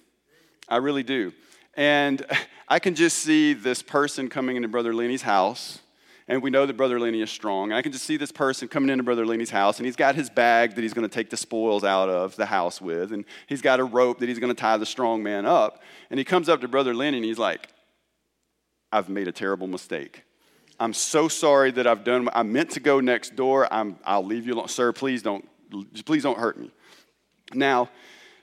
I 0.66 0.76
really 0.76 1.02
do. 1.02 1.32
And 1.74 2.24
I 2.68 2.78
can 2.78 2.94
just 2.94 3.18
see 3.18 3.52
this 3.52 3.82
person 3.82 4.28
coming 4.28 4.56
into 4.56 4.68
Brother 4.68 4.94
Lenny's 4.94 5.22
house, 5.22 5.80
and 6.28 6.42
we 6.42 6.50
know 6.50 6.66
that 6.66 6.76
Brother 6.76 7.00
Lenny 7.00 7.22
is 7.22 7.30
strong. 7.30 7.72
I 7.72 7.80
can 7.80 7.90
just 7.90 8.04
see 8.04 8.18
this 8.18 8.30
person 8.30 8.68
coming 8.68 8.90
into 8.90 9.02
Brother 9.02 9.24
Lenny's 9.24 9.50
house, 9.50 9.78
and 9.78 9.86
he's 9.86 9.96
got 9.96 10.14
his 10.14 10.28
bag 10.28 10.74
that 10.74 10.82
he's 10.82 10.92
going 10.92 11.08
to 11.08 11.12
take 11.12 11.30
the 11.30 11.36
spoils 11.38 11.84
out 11.84 12.10
of 12.10 12.36
the 12.36 12.46
house 12.46 12.80
with, 12.80 13.12
and 13.12 13.24
he's 13.46 13.62
got 13.62 13.80
a 13.80 13.84
rope 13.84 14.18
that 14.18 14.28
he's 14.28 14.38
going 14.38 14.54
to 14.54 14.60
tie 14.60 14.76
the 14.76 14.86
strong 14.86 15.22
man 15.22 15.46
up. 15.46 15.82
And 16.10 16.18
he 16.18 16.24
comes 16.24 16.48
up 16.50 16.60
to 16.60 16.68
Brother 16.68 16.94
Lenny, 16.94 17.16
and 17.16 17.24
he's 17.24 17.38
like, 17.38 17.68
I've 18.92 19.08
made 19.08 19.26
a 19.26 19.32
terrible 19.32 19.66
mistake. 19.66 20.24
I'm 20.78 20.92
so 20.92 21.28
sorry 21.28 21.70
that 21.72 21.86
I've 21.86 22.04
done. 22.04 22.28
I 22.32 22.42
meant 22.42 22.70
to 22.72 22.80
go 22.80 23.00
next 23.00 23.34
door. 23.34 23.66
I'm, 23.72 23.98
I'll 24.04 24.24
leave 24.24 24.46
you 24.46 24.54
alone, 24.54 24.68
sir. 24.68 24.92
Please 24.92 25.22
don't, 25.22 25.48
please 26.04 26.22
don't 26.22 26.38
hurt 26.38 26.58
me. 26.58 26.70
Now, 27.54 27.88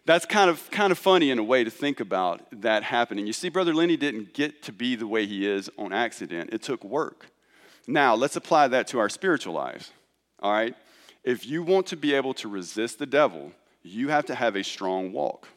that's 0.06 0.26
kind 0.26 0.50
of 0.50 0.70
kind 0.70 0.92
of 0.92 1.00
funny 1.00 1.32
in 1.32 1.40
a 1.40 1.44
way 1.44 1.64
to 1.64 1.72
think 1.72 2.00
about 2.00 2.42
that 2.62 2.84
happening. 2.84 3.26
You 3.26 3.34
see, 3.34 3.50
Brother 3.50 3.74
Lenny 3.74 3.98
didn't 3.98 4.34
get 4.34 4.62
to 4.64 4.72
be 4.72 4.96
the 4.96 5.08
way 5.08 5.26
he 5.26 5.48
is 5.48 5.70
on 5.78 5.94
accident. 5.94 6.52
It 6.54 6.62
took 6.62 6.84
work. 6.84 7.28
Now, 7.88 8.16
let's 8.16 8.36
apply 8.36 8.70
that 8.70 8.88
to 8.88 9.00
our 9.00 9.10
spiritual 9.10 9.54
lives. 9.54 9.92
All 10.40 10.52
right? 10.52 10.76
If 11.24 11.46
you 11.46 11.64
want 11.64 11.88
to 11.88 11.98
be 11.98 12.14
able 12.14 12.34
to 12.36 12.48
resist 12.48 13.00
the 13.00 13.06
devil, 13.06 13.52
you 13.84 14.10
have 14.10 14.26
to 14.26 14.36
have 14.36 14.56
a 14.56 14.64
strong 14.64 15.12
walk. 15.12 15.48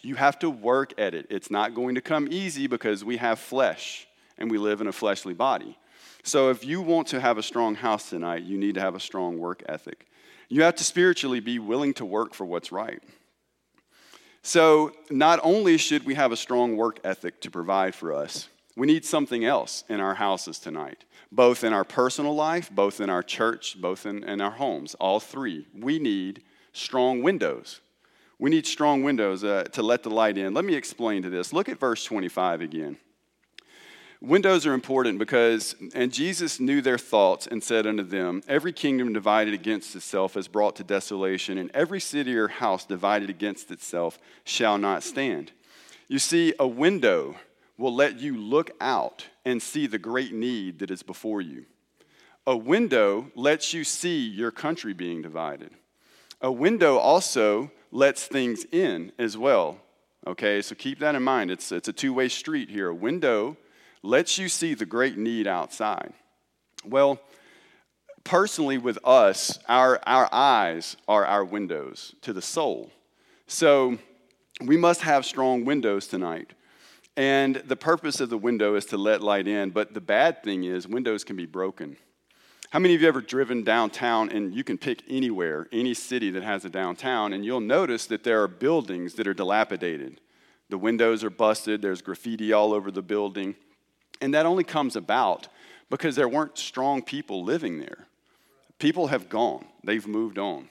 You 0.00 0.14
have 0.14 0.38
to 0.40 0.50
work 0.50 0.92
at 0.98 1.14
it. 1.14 1.26
It's 1.30 1.50
not 1.50 1.74
going 1.74 1.94
to 1.96 2.00
come 2.00 2.28
easy 2.30 2.66
because 2.66 3.04
we 3.04 3.16
have 3.16 3.38
flesh 3.38 4.06
and 4.38 4.50
we 4.50 4.58
live 4.58 4.80
in 4.80 4.86
a 4.86 4.92
fleshly 4.92 5.34
body. 5.34 5.76
So 6.22 6.50
if 6.50 6.64
you 6.64 6.80
want 6.80 7.08
to 7.08 7.20
have 7.20 7.38
a 7.38 7.42
strong 7.42 7.74
house 7.74 8.10
tonight, 8.10 8.42
you 8.42 8.58
need 8.58 8.74
to 8.74 8.80
have 8.80 8.94
a 8.94 9.00
strong 9.00 9.38
work 9.38 9.62
ethic. 9.68 10.06
You 10.48 10.62
have 10.62 10.76
to 10.76 10.84
spiritually 10.84 11.40
be 11.40 11.58
willing 11.58 11.94
to 11.94 12.04
work 12.04 12.34
for 12.34 12.44
what's 12.44 12.72
right. 12.72 13.02
So 14.42 14.92
not 15.10 15.40
only 15.42 15.76
should 15.78 16.06
we 16.06 16.14
have 16.14 16.32
a 16.32 16.36
strong 16.36 16.76
work 16.76 17.00
ethic 17.04 17.40
to 17.42 17.50
provide 17.50 17.94
for 17.94 18.14
us, 18.14 18.48
we 18.76 18.86
need 18.86 19.04
something 19.04 19.44
else 19.44 19.84
in 19.88 20.00
our 20.00 20.14
houses 20.14 20.58
tonight, 20.58 21.04
both 21.30 21.64
in 21.64 21.72
our 21.72 21.84
personal 21.84 22.34
life, 22.34 22.70
both 22.70 23.00
in 23.00 23.10
our 23.10 23.22
church, 23.22 23.80
both 23.80 24.06
in, 24.06 24.24
in 24.24 24.40
our 24.40 24.52
homes, 24.52 24.94
all 24.94 25.20
three. 25.20 25.66
We 25.74 25.98
need 25.98 26.42
strong 26.72 27.22
windows. 27.22 27.80
We 28.38 28.50
need 28.50 28.66
strong 28.66 29.02
windows 29.02 29.42
uh, 29.44 29.64
to 29.72 29.82
let 29.82 30.02
the 30.02 30.10
light 30.10 30.38
in. 30.38 30.54
Let 30.54 30.64
me 30.64 30.74
explain 30.74 31.22
to 31.22 31.30
this. 31.30 31.52
Look 31.52 31.68
at 31.68 31.80
verse 31.80 32.04
25 32.04 32.60
again. 32.60 32.96
Windows 34.20 34.66
are 34.66 34.74
important 34.74 35.18
because, 35.18 35.76
and 35.94 36.12
Jesus 36.12 36.58
knew 36.58 36.80
their 36.80 36.98
thoughts 36.98 37.46
and 37.46 37.62
said 37.62 37.86
unto 37.86 38.02
them, 38.02 38.42
Every 38.48 38.72
kingdom 38.72 39.12
divided 39.12 39.54
against 39.54 39.94
itself 39.94 40.36
is 40.36 40.48
brought 40.48 40.74
to 40.76 40.84
desolation, 40.84 41.56
and 41.56 41.70
every 41.72 42.00
city 42.00 42.36
or 42.36 42.48
house 42.48 42.84
divided 42.84 43.30
against 43.30 43.70
itself 43.70 44.18
shall 44.42 44.76
not 44.76 45.04
stand. 45.04 45.52
You 46.08 46.18
see, 46.18 46.52
a 46.58 46.66
window 46.66 47.36
will 47.78 47.94
let 47.94 48.18
you 48.18 48.36
look 48.36 48.72
out 48.80 49.24
and 49.44 49.62
see 49.62 49.86
the 49.86 49.98
great 49.98 50.34
need 50.34 50.80
that 50.80 50.90
is 50.90 51.02
before 51.02 51.40
you. 51.40 51.64
A 52.46 52.56
window 52.56 53.30
lets 53.34 53.72
you 53.72 53.84
see 53.84 54.26
your 54.28 54.50
country 54.50 54.92
being 54.92 55.22
divided. 55.22 55.70
A 56.40 56.50
window 56.50 56.96
also 56.96 57.70
lets 57.90 58.26
things 58.26 58.64
in 58.72 59.12
as 59.18 59.36
well. 59.36 59.78
Okay, 60.26 60.60
so 60.60 60.74
keep 60.74 60.98
that 60.98 61.14
in 61.14 61.22
mind. 61.22 61.50
It's, 61.50 61.70
it's 61.72 61.88
a 61.88 61.92
two 61.92 62.12
way 62.12 62.28
street 62.28 62.68
here. 62.68 62.88
A 62.88 62.94
window 62.94 63.56
lets 64.02 64.38
you 64.38 64.48
see 64.48 64.74
the 64.74 64.86
great 64.86 65.16
need 65.16 65.46
outside. 65.46 66.12
Well, 66.84 67.20
personally, 68.24 68.78
with 68.78 68.98
us, 69.04 69.58
our, 69.68 70.00
our 70.06 70.28
eyes 70.32 70.96
are 71.06 71.24
our 71.24 71.44
windows 71.44 72.14
to 72.22 72.32
the 72.32 72.42
soul. 72.42 72.90
So 73.46 73.98
we 74.64 74.76
must 74.76 75.02
have 75.02 75.24
strong 75.24 75.64
windows 75.64 76.06
tonight. 76.06 76.52
And 77.18 77.56
the 77.56 77.74
purpose 77.74 78.20
of 78.20 78.30
the 78.30 78.38
window 78.38 78.76
is 78.76 78.86
to 78.86 78.96
let 78.96 79.22
light 79.22 79.48
in, 79.48 79.70
but 79.70 79.92
the 79.92 80.00
bad 80.00 80.44
thing 80.44 80.62
is 80.62 80.86
windows 80.86 81.24
can 81.24 81.34
be 81.34 81.46
broken. 81.46 81.96
How 82.70 82.78
many 82.78 82.94
of 82.94 83.02
you 83.02 83.08
ever 83.08 83.20
driven 83.20 83.64
downtown 83.64 84.30
and 84.30 84.54
you 84.54 84.62
can 84.62 84.78
pick 84.78 85.02
anywhere, 85.10 85.66
any 85.72 85.94
city 85.94 86.30
that 86.30 86.44
has 86.44 86.64
a 86.64 86.70
downtown, 86.70 87.32
and 87.32 87.44
you'll 87.44 87.58
notice 87.58 88.06
that 88.06 88.22
there 88.22 88.40
are 88.44 88.46
buildings 88.46 89.14
that 89.14 89.26
are 89.26 89.34
dilapidated. 89.34 90.20
The 90.68 90.78
windows 90.78 91.24
are 91.24 91.30
busted, 91.30 91.82
there's 91.82 92.02
graffiti 92.02 92.52
all 92.52 92.72
over 92.72 92.92
the 92.92 93.02
building. 93.02 93.56
And 94.20 94.32
that 94.34 94.46
only 94.46 94.62
comes 94.62 94.94
about 94.94 95.48
because 95.90 96.14
there 96.14 96.28
weren't 96.28 96.56
strong 96.56 97.02
people 97.02 97.42
living 97.42 97.80
there. 97.80 98.06
People 98.78 99.08
have 99.08 99.28
gone, 99.28 99.64
they've 99.82 100.06
moved 100.06 100.38
on. 100.38 100.68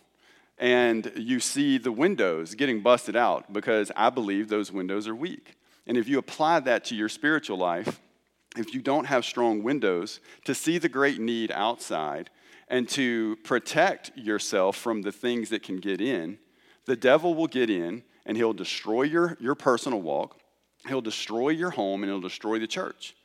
And 0.58 1.12
you 1.18 1.42
see 1.42 1.78
the 1.78 1.92
windows 1.92 2.56
getting 2.56 2.80
busted 2.80 3.18
out 3.18 3.52
because 3.52 3.92
I 3.98 4.10
believe 4.10 4.48
those 4.48 4.72
windows 4.72 5.10
are 5.10 5.16
weak. 5.16 5.58
And 5.88 5.98
if 5.98 6.08
you 6.08 6.20
apply 6.20 6.60
that 6.62 6.86
to 6.86 6.96
your 6.96 7.10
spiritual 7.10 7.58
life, 7.58 8.00
if 8.58 8.74
you 8.74 8.82
don't 8.82 9.06
have 9.06 9.26
strong 9.26 9.64
windows 9.64 10.20
to 10.46 10.54
see 10.54 10.78
the 10.78 10.90
great 10.90 11.20
need 11.20 11.52
outside 11.52 12.30
and 12.68 12.88
to 12.90 13.38
protect 13.38 14.16
yourself 14.18 14.76
from 14.76 15.02
the 15.02 15.12
things 15.12 15.50
that 15.50 15.64
can 15.64 15.78
get 15.78 16.02
in, 16.02 16.38
the 16.86 16.96
devil 16.96 17.34
will 17.34 17.48
get 17.48 17.70
in 17.70 18.04
and 18.26 18.36
he'll 18.36 18.54
destroy 18.54 19.04
your, 19.04 19.38
your 19.40 19.56
personal 19.56 20.02
walk, 20.02 20.38
he'll 20.88 21.02
destroy 21.02 21.50
your 21.50 21.72
home, 21.72 22.04
and 22.04 22.12
he'll 22.12 22.20
destroy 22.20 22.60
the 22.60 22.68
church. 22.68 23.16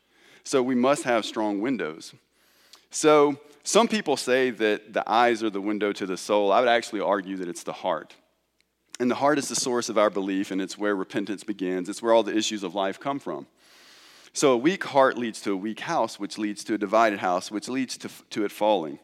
So 0.45 0.63
we 0.63 0.77
must 0.77 1.03
have 1.03 1.25
strong 1.25 1.61
windows. 1.61 2.15
So 2.91 3.37
some 3.65 3.89
people 3.89 4.17
say 4.17 4.51
that 4.51 4.93
the 4.93 5.09
eyes 5.11 5.43
are 5.43 5.51
the 5.51 5.61
window 5.61 5.93
to 5.93 6.07
the 6.07 6.17
soul. 6.17 6.53
I 6.53 6.61
would 6.61 6.69
actually 6.69 7.01
argue 7.01 7.37
that 7.39 7.49
it's 7.49 7.65
the 7.65 7.73
heart. 7.73 8.15
And 9.03 9.11
the 9.11 9.17
heart 9.17 9.37
is 9.37 9.49
the 9.49 9.57
source 9.57 9.89
of 9.89 9.99
our 9.99 10.11
belief, 10.11 10.53
and 10.53 10.63
it's 10.63 10.79
where 10.79 10.95
repentance 10.95 11.43
begins. 11.43 11.89
It's 11.89 12.01
where 12.01 12.13
all 12.13 12.23
the 12.23 12.37
issues 12.37 12.63
of 12.63 12.77
life 12.77 13.01
come 13.01 13.19
from. 13.19 13.49
So 14.33 14.53
a 14.53 14.57
weak 14.57 14.85
heart 14.85 15.19
leads 15.19 15.41
to 15.41 15.51
a 15.51 15.57
weak 15.57 15.81
house, 15.81 16.21
which 16.21 16.39
leads 16.39 16.63
to 16.63 16.75
a 16.75 16.79
divided 16.79 17.19
house, 17.19 17.51
which 17.51 17.69
leads 17.69 17.97
to, 17.99 18.09
to 18.31 18.45
it 18.45 18.53
falling. 18.53 19.01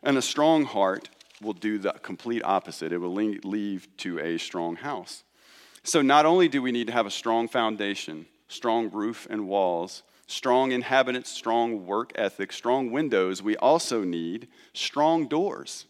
And 0.00 0.16
a 0.16 0.22
strong 0.22 0.64
heart 0.64 1.08
will 1.42 1.54
do 1.54 1.78
the 1.78 1.90
complete 1.90 2.44
opposite. 2.44 2.92
It 2.92 2.98
will 2.98 3.12
lead 3.12 3.98
to 3.98 4.20
a 4.20 4.38
strong 4.38 4.76
house. 4.76 5.24
So 5.82 6.02
not 6.02 6.24
only 6.24 6.46
do 6.46 6.62
we 6.62 6.70
need 6.70 6.86
to 6.86 6.92
have 6.92 7.06
a 7.06 7.10
strong 7.10 7.48
foundation, 7.48 8.26
strong 8.46 8.92
roof 8.92 9.26
and 9.28 9.48
walls, 9.48 10.04
strong 10.28 10.70
inhabitants, 10.70 11.32
strong 11.32 11.84
work 11.84 12.12
ethic, 12.14 12.52
strong 12.52 12.92
windows, 12.92 13.42
we 13.42 13.56
also 13.56 14.04
need 14.04 14.46
strong 14.72 15.26
doors 15.26 15.86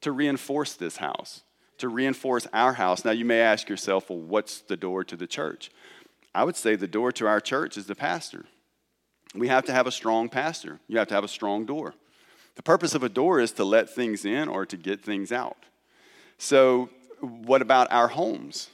to 0.00 0.10
reinforce 0.10 0.72
this 0.72 0.96
house, 0.96 1.42
to 1.78 1.88
reinforce 1.88 2.46
our 2.52 2.74
house. 2.74 3.04
Now, 3.04 3.10
you 3.10 3.24
may 3.24 3.40
ask 3.40 3.68
yourself, 3.68 4.10
well, 4.10 4.18
what's 4.18 4.60
the 4.60 4.76
door 4.76 5.04
to 5.04 5.16
the 5.16 5.26
church? 5.26 5.70
I 6.34 6.44
would 6.44 6.56
say 6.56 6.76
the 6.76 6.88
door 6.88 7.12
to 7.12 7.26
our 7.26 7.40
church 7.40 7.76
is 7.76 7.86
the 7.86 7.94
pastor. 7.94 8.46
We 9.34 9.48
have 9.48 9.64
to 9.64 9.72
have 9.72 9.86
a 9.86 9.92
strong 9.92 10.28
pastor. 10.28 10.80
You 10.88 10.98
have 10.98 11.08
to 11.08 11.14
have 11.14 11.24
a 11.24 11.28
strong 11.28 11.66
door. 11.66 11.94
The 12.56 12.62
purpose 12.62 12.94
of 12.94 13.02
a 13.02 13.08
door 13.08 13.40
is 13.40 13.52
to 13.52 13.64
let 13.64 13.90
things 13.90 14.24
in 14.24 14.48
or 14.48 14.64
to 14.66 14.76
get 14.76 15.04
things 15.04 15.32
out. 15.32 15.64
So, 16.38 16.90
what 17.20 17.62
about 17.62 17.90
our 17.90 18.08
homes? 18.08 18.68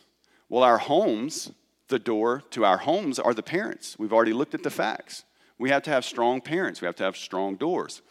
Well, 0.48 0.62
our 0.62 0.78
homes, 0.78 1.52
the 1.88 1.98
door 1.98 2.42
to 2.50 2.64
our 2.64 2.78
homes 2.78 3.18
are 3.18 3.32
the 3.32 3.42
parents. 3.42 3.96
We've 3.98 4.12
already 4.12 4.32
looked 4.32 4.54
at 4.54 4.62
the 4.62 4.70
facts. 4.70 5.24
We 5.58 5.70
have 5.70 5.82
to 5.84 5.90
have 5.90 6.04
strong 6.04 6.40
parents, 6.40 6.80
we 6.80 6.86
have 6.86 6.96
to 6.96 7.04
have 7.04 7.16
strong 7.16 7.56
doors. 7.56 8.02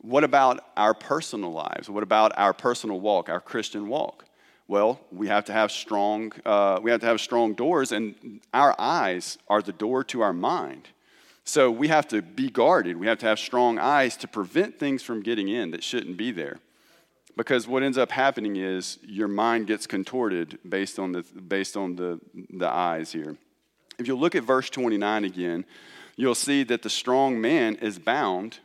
What 0.00 0.24
about 0.24 0.64
our 0.76 0.94
personal 0.94 1.52
lives? 1.52 1.90
What 1.90 2.02
about 2.02 2.32
our 2.36 2.52
personal 2.52 3.00
walk, 3.00 3.28
our 3.28 3.40
Christian 3.40 3.88
walk? 3.88 4.24
Well, 4.68 5.00
we 5.10 5.28
have 5.28 5.46
to 5.46 5.52
have 5.52 5.72
strong, 5.72 6.32
uh, 6.44 6.78
we 6.82 6.90
have 6.90 7.00
to 7.00 7.06
have 7.06 7.20
strong 7.20 7.54
doors, 7.54 7.90
and 7.90 8.40
our 8.52 8.74
eyes 8.78 9.38
are 9.48 9.62
the 9.62 9.72
door 9.72 10.04
to 10.04 10.20
our 10.20 10.32
mind. 10.32 10.88
So 11.44 11.70
we 11.70 11.88
have 11.88 12.06
to 12.08 12.20
be 12.20 12.50
guarded. 12.50 12.98
We 12.98 13.06
have 13.06 13.18
to 13.20 13.26
have 13.26 13.38
strong 13.38 13.78
eyes 13.78 14.16
to 14.18 14.28
prevent 14.28 14.78
things 14.78 15.02
from 15.02 15.22
getting 15.22 15.48
in 15.48 15.70
that 15.70 15.82
shouldn't 15.82 16.18
be 16.18 16.30
there. 16.30 16.58
Because 17.36 17.66
what 17.66 17.82
ends 17.82 17.96
up 17.96 18.10
happening 18.10 18.56
is 18.56 18.98
your 19.02 19.28
mind 19.28 19.66
gets 19.66 19.86
contorted 19.86 20.58
based 20.68 20.98
on 20.98 21.12
the, 21.12 21.22
based 21.22 21.76
on 21.76 21.96
the, 21.96 22.20
the 22.50 22.68
eyes 22.68 23.12
here. 23.12 23.36
If 23.98 24.06
you 24.06 24.16
look 24.16 24.34
at 24.34 24.44
verse 24.44 24.68
29 24.68 25.24
again, 25.24 25.64
you'll 26.16 26.34
see 26.34 26.62
that 26.64 26.82
the 26.82 26.90
strong 26.90 27.40
man 27.40 27.76
is 27.76 27.98
bound 27.98 28.58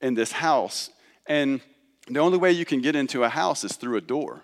in 0.00 0.14
this 0.14 0.32
house. 0.32 0.90
And 1.26 1.60
the 2.08 2.20
only 2.20 2.38
way 2.38 2.52
you 2.52 2.64
can 2.64 2.80
get 2.80 2.96
into 2.96 3.24
a 3.24 3.28
house 3.28 3.64
is 3.64 3.76
through 3.76 3.96
a 3.96 4.00
door 4.00 4.42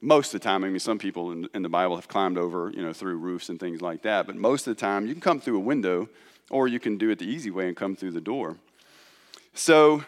most 0.00 0.32
of 0.32 0.40
the 0.40 0.44
time, 0.44 0.64
I 0.64 0.68
mean, 0.68 0.78
some 0.78 0.98
people 0.98 1.32
in, 1.32 1.48
in, 1.54 1.62
the 1.62 1.68
Bible 1.68 1.96
have 1.96 2.08
climbed 2.08 2.38
over, 2.38 2.70
you 2.70 2.82
know, 2.82 2.92
through 2.92 3.16
roofs 3.16 3.48
and 3.48 3.58
things 3.58 3.82
like 3.82 4.02
that, 4.02 4.26
but 4.26 4.36
most 4.36 4.66
of 4.66 4.76
the 4.76 4.80
time, 4.80 5.06
you 5.06 5.12
can 5.12 5.20
come 5.20 5.40
through 5.40 5.56
a 5.56 5.60
window 5.60 6.08
or 6.50 6.68
you 6.68 6.78
can 6.78 6.98
do 6.98 7.10
it 7.10 7.18
the 7.18 7.26
easy 7.26 7.50
way 7.50 7.66
and 7.66 7.76
come 7.76 7.96
through 7.96 8.12
the 8.12 8.20
door. 8.20 8.56
So, 9.54 10.04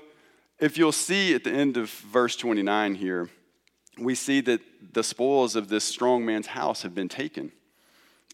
if 0.59 0.77
you'll 0.77 0.93
see 0.93 1.35
at 1.35 1.43
the 1.43 1.51
end 1.51 1.77
of 1.77 1.91
verse 1.91 2.37
29 2.37 2.95
here, 2.95 3.31
we 3.99 4.15
see 4.15 4.41
that 4.43 4.61
the 4.93 5.03
spoils 5.03 5.57
of 5.57 5.69
this 5.69 5.85
strong 5.85 6.25
man's 6.25 6.49
house 6.49 6.83
have 6.83 6.95
been 6.95 7.09
taken. 7.09 7.51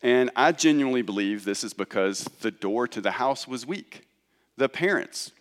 And 0.02 0.30
I 0.36 0.52
genuinely 0.52 1.02
believe 1.02 1.44
this 1.44 1.64
is 1.64 1.72
because 1.72 2.24
the 2.40 2.50
door 2.50 2.86
to 2.88 3.00
the 3.00 3.12
house 3.12 3.48
was 3.48 3.64
weak. 3.64 4.06
The 4.56 4.68
parents, 4.68 5.32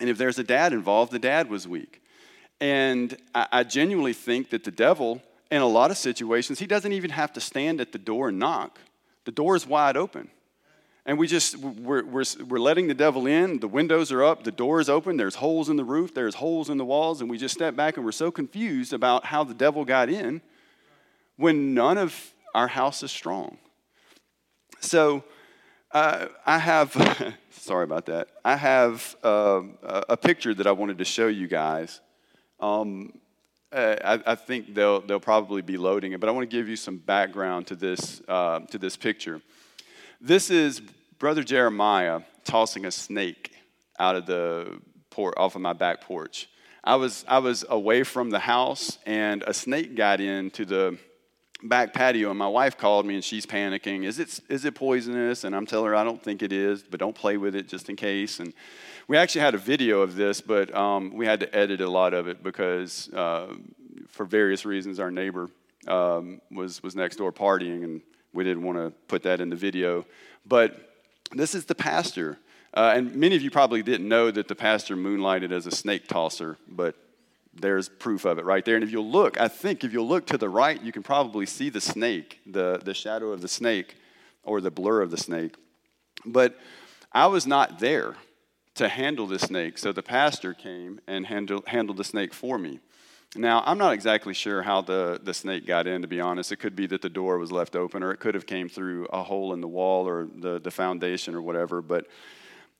and 0.00 0.08
if 0.08 0.18
there's 0.18 0.38
a 0.38 0.44
dad 0.44 0.72
involved, 0.72 1.12
the 1.12 1.18
dad 1.18 1.48
was 1.48 1.68
weak. 1.68 2.02
And 2.60 3.16
I, 3.34 3.46
I 3.52 3.64
genuinely 3.64 4.12
think 4.12 4.50
that 4.50 4.64
the 4.64 4.70
devil 4.70 5.22
in 5.50 5.62
a 5.62 5.66
lot 5.66 5.90
of 5.90 5.98
situations, 5.98 6.58
he 6.58 6.66
doesn't 6.66 6.92
even 6.92 7.10
have 7.10 7.32
to 7.32 7.40
stand 7.40 7.80
at 7.80 7.92
the 7.92 7.98
door 7.98 8.28
and 8.28 8.38
knock. 8.38 8.78
The 9.24 9.32
door 9.32 9.56
is 9.56 9.66
wide 9.66 9.96
open. 9.96 10.30
And 11.06 11.18
we 11.18 11.26
just, 11.26 11.56
we're, 11.56 12.04
we're, 12.04 12.24
we're 12.46 12.58
letting 12.58 12.86
the 12.86 12.94
devil 12.94 13.26
in. 13.26 13.58
The 13.58 13.68
windows 13.68 14.12
are 14.12 14.22
up, 14.22 14.44
the 14.44 14.52
door 14.52 14.80
is 14.80 14.88
open, 14.88 15.16
there's 15.16 15.34
holes 15.36 15.68
in 15.68 15.76
the 15.76 15.84
roof, 15.84 16.14
there's 16.14 16.36
holes 16.36 16.70
in 16.70 16.78
the 16.78 16.84
walls, 16.84 17.20
and 17.20 17.28
we 17.28 17.38
just 17.38 17.54
step 17.54 17.74
back 17.74 17.96
and 17.96 18.04
we're 18.04 18.12
so 18.12 18.30
confused 18.30 18.92
about 18.92 19.24
how 19.24 19.42
the 19.42 19.54
devil 19.54 19.84
got 19.84 20.08
in 20.08 20.40
when 21.36 21.74
none 21.74 21.98
of 21.98 22.32
our 22.54 22.68
house 22.68 23.02
is 23.02 23.10
strong. 23.10 23.58
So, 24.80 25.24
uh, 25.92 26.26
I 26.46 26.58
have, 26.58 27.34
sorry 27.50 27.84
about 27.84 28.06
that. 28.06 28.28
I 28.44 28.56
have 28.56 29.16
uh, 29.22 29.62
a 30.08 30.16
picture 30.16 30.54
that 30.54 30.66
I 30.66 30.72
wanted 30.72 30.98
to 30.98 31.04
show 31.04 31.26
you 31.26 31.48
guys. 31.48 32.00
Um, 32.60 33.12
uh, 33.72 33.96
I, 34.04 34.32
I, 34.32 34.34
think 34.34 34.74
they'll, 34.74 35.00
they'll 35.00 35.20
probably 35.20 35.62
be 35.62 35.76
loading 35.76 36.12
it, 36.12 36.20
but 36.20 36.28
I 36.28 36.32
want 36.32 36.48
to 36.48 36.56
give 36.56 36.68
you 36.68 36.76
some 36.76 36.98
background 36.98 37.68
to 37.68 37.76
this, 37.76 38.20
uh, 38.28 38.60
to 38.60 38.78
this 38.78 38.96
picture. 38.96 39.40
This 40.20 40.50
is 40.50 40.80
Brother 41.18 41.42
Jeremiah 41.42 42.20
tossing 42.44 42.84
a 42.84 42.90
snake 42.90 43.52
out 43.98 44.16
of 44.16 44.26
the 44.26 44.80
port, 45.10 45.34
off 45.36 45.54
of 45.54 45.62
my 45.62 45.72
back 45.72 46.02
porch. 46.02 46.48
I 46.82 46.96
was, 46.96 47.24
I 47.28 47.38
was 47.38 47.64
away 47.68 48.02
from 48.02 48.30
the 48.30 48.38
house, 48.38 48.98
and 49.06 49.42
a 49.46 49.54
snake 49.54 49.94
got 49.94 50.20
into 50.20 50.64
the 50.64 50.98
back 51.62 51.92
patio, 51.92 52.30
and 52.30 52.38
my 52.38 52.48
wife 52.48 52.76
called 52.76 53.06
me, 53.06 53.14
and 53.14 53.24
she's 53.24 53.46
panicking. 53.46 54.04
Is 54.04 54.18
it, 54.18 54.40
is 54.48 54.64
it 54.64 54.74
poisonous? 54.74 55.44
And 55.44 55.54
I'm 55.54 55.66
telling 55.66 55.86
her, 55.86 55.96
I 55.96 56.04
don't 56.04 56.22
think 56.22 56.42
it 56.42 56.52
is, 56.52 56.82
but 56.82 57.00
don't 57.00 57.14
play 57.14 57.36
with 57.36 57.54
it 57.54 57.68
just 57.68 57.88
in 57.88 57.96
case. 57.96 58.40
And 58.40 58.52
we 59.08 59.16
actually 59.16 59.42
had 59.42 59.54
a 59.54 59.58
video 59.58 60.00
of 60.00 60.16
this, 60.16 60.40
but 60.40 60.74
um, 60.74 61.12
we 61.14 61.26
had 61.26 61.40
to 61.40 61.54
edit 61.54 61.80
a 61.80 61.90
lot 61.90 62.14
of 62.14 62.28
it 62.28 62.42
because, 62.42 63.12
uh, 63.12 63.54
for 64.08 64.24
various 64.24 64.64
reasons, 64.64 64.98
our 65.00 65.10
neighbor 65.10 65.48
um, 65.86 66.40
was, 66.50 66.82
was 66.82 66.94
next 66.94 67.16
door 67.16 67.32
partying, 67.32 67.84
and 67.84 68.00
we 68.32 68.44
didn't 68.44 68.62
want 68.62 68.78
to 68.78 68.90
put 69.08 69.22
that 69.24 69.40
in 69.40 69.50
the 69.50 69.56
video. 69.56 70.06
But 70.46 70.94
this 71.32 71.54
is 71.54 71.64
the 71.64 71.74
pastor. 71.74 72.38
Uh, 72.72 72.92
and 72.94 73.14
many 73.16 73.34
of 73.34 73.42
you 73.42 73.50
probably 73.50 73.82
didn't 73.82 74.08
know 74.08 74.30
that 74.30 74.48
the 74.48 74.54
pastor 74.54 74.96
moonlighted 74.96 75.50
as 75.52 75.66
a 75.66 75.70
snake 75.70 76.06
tosser, 76.06 76.56
but 76.68 76.94
there's 77.54 77.88
proof 77.88 78.24
of 78.24 78.38
it 78.38 78.44
right 78.44 78.64
there. 78.64 78.76
And 78.76 78.84
if 78.84 78.90
you'll 78.90 79.10
look, 79.10 79.40
I 79.40 79.48
think 79.48 79.84
if 79.84 79.92
you'll 79.92 80.08
look 80.08 80.26
to 80.26 80.38
the 80.38 80.48
right, 80.48 80.80
you 80.80 80.92
can 80.92 81.02
probably 81.02 81.46
see 81.46 81.68
the 81.68 81.80
snake, 81.80 82.40
the, 82.46 82.80
the 82.84 82.94
shadow 82.94 83.32
of 83.32 83.40
the 83.40 83.48
snake, 83.48 83.96
or 84.44 84.60
the 84.60 84.70
blur 84.70 85.02
of 85.02 85.10
the 85.10 85.16
snake. 85.16 85.56
But 86.24 86.58
I 87.12 87.26
was 87.26 87.46
not 87.46 87.80
there 87.80 88.16
to 88.74 88.88
handle 88.88 89.26
the 89.26 89.38
snake. 89.38 89.78
So 89.78 89.92
the 89.92 90.02
pastor 90.02 90.54
came 90.54 91.00
and 91.06 91.26
handle, 91.26 91.62
handled 91.66 91.98
the 91.98 92.04
snake 92.04 92.32
for 92.32 92.58
me. 92.58 92.80
Now, 93.36 93.62
I'm 93.64 93.78
not 93.78 93.92
exactly 93.92 94.34
sure 94.34 94.62
how 94.62 94.80
the, 94.80 95.20
the 95.22 95.34
snake 95.34 95.64
got 95.66 95.86
in, 95.86 96.02
to 96.02 96.08
be 96.08 96.20
honest. 96.20 96.50
It 96.50 96.56
could 96.56 96.74
be 96.74 96.86
that 96.88 97.02
the 97.02 97.08
door 97.08 97.38
was 97.38 97.52
left 97.52 97.76
open, 97.76 98.02
or 98.02 98.10
it 98.10 98.18
could 98.18 98.34
have 98.34 98.46
came 98.46 98.68
through 98.68 99.06
a 99.06 99.22
hole 99.22 99.52
in 99.52 99.60
the 99.60 99.68
wall 99.68 100.08
or 100.08 100.26
the, 100.34 100.58
the 100.58 100.70
foundation 100.70 101.34
or 101.34 101.42
whatever. 101.42 101.80
But 101.80 102.06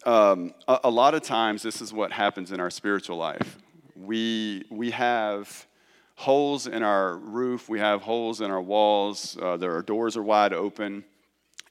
um, 0.05 0.55
a, 0.67 0.81
a 0.85 0.91
lot 0.91 1.15
of 1.15 1.23
times, 1.23 1.63
this 1.63 1.81
is 1.81 1.93
what 1.93 2.11
happens 2.11 2.51
in 2.51 2.59
our 2.59 2.71
spiritual 2.71 3.17
life. 3.17 3.59
We, 4.01 4.65
we 4.71 4.91
have 4.93 5.67
holes 6.15 6.67
in 6.67 6.83
our 6.83 7.17
roof, 7.17 7.69
we 7.69 7.79
have 7.81 8.03
holes 8.03 8.41
in 8.41 8.51
our 8.51 8.61
walls, 8.61 9.37
uh, 9.41 9.57
there 9.59 9.77
are 9.77 9.83
doors 9.83 10.17
are 10.17 10.23
wide 10.23 10.53
open, 10.55 11.05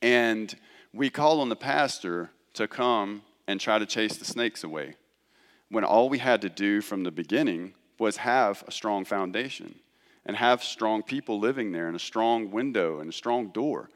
and 0.02 0.54
we 0.94 1.10
call 1.10 1.42
on 1.42 1.50
the 1.50 1.56
pastor 1.56 2.30
to 2.54 2.68
come 2.68 3.24
and 3.48 3.60
try 3.60 3.80
to 3.80 3.86
chase 3.86 4.18
the 4.18 4.26
snakes 4.26 4.64
away. 4.64 4.96
when 5.70 5.84
all 5.84 6.10
we 6.10 6.18
had 6.18 6.42
to 6.42 6.50
do 6.50 6.82
from 6.82 7.04
the 7.04 7.12
beginning 7.12 7.74
was 8.00 8.18
have 8.18 8.64
a 8.68 8.72
strong 8.72 9.06
foundation 9.06 9.76
and 10.26 10.36
have 10.36 10.64
strong 10.64 11.04
people 11.04 11.40
living 11.40 11.72
there 11.72 11.88
and 11.88 11.96
a 11.96 12.00
strong 12.00 12.50
window 12.50 13.00
and 13.00 13.10
a 13.10 13.14
strong 13.14 13.50
door. 13.50 13.90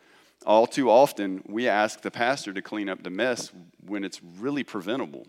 All 0.45 0.67
too 0.67 0.89
often, 0.89 1.41
we 1.47 1.67
ask 1.67 2.01
the 2.01 2.11
pastor 2.11 2.53
to 2.53 2.61
clean 2.61 2.89
up 2.89 3.01
the 3.03 3.09
mess 3.09 3.51
when 3.85 4.03
it's 4.03 4.21
really 4.39 4.63
preventable. 4.63 5.25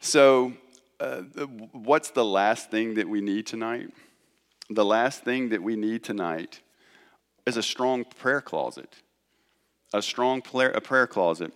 So, 0.00 0.52
uh, 1.00 1.22
what's 1.72 2.10
the 2.10 2.24
last 2.24 2.70
thing 2.70 2.94
that 2.94 3.08
we 3.08 3.20
need 3.20 3.46
tonight? 3.46 3.90
The 4.70 4.84
last 4.84 5.24
thing 5.24 5.50
that 5.50 5.62
we 5.62 5.76
need 5.76 6.04
tonight 6.04 6.60
is 7.46 7.56
a 7.56 7.62
strong 7.62 8.04
prayer 8.04 8.40
closet. 8.40 8.96
A 9.94 10.02
strong 10.02 10.42
prayer, 10.42 10.70
a 10.70 10.80
prayer 10.80 11.06
closet. 11.06 11.52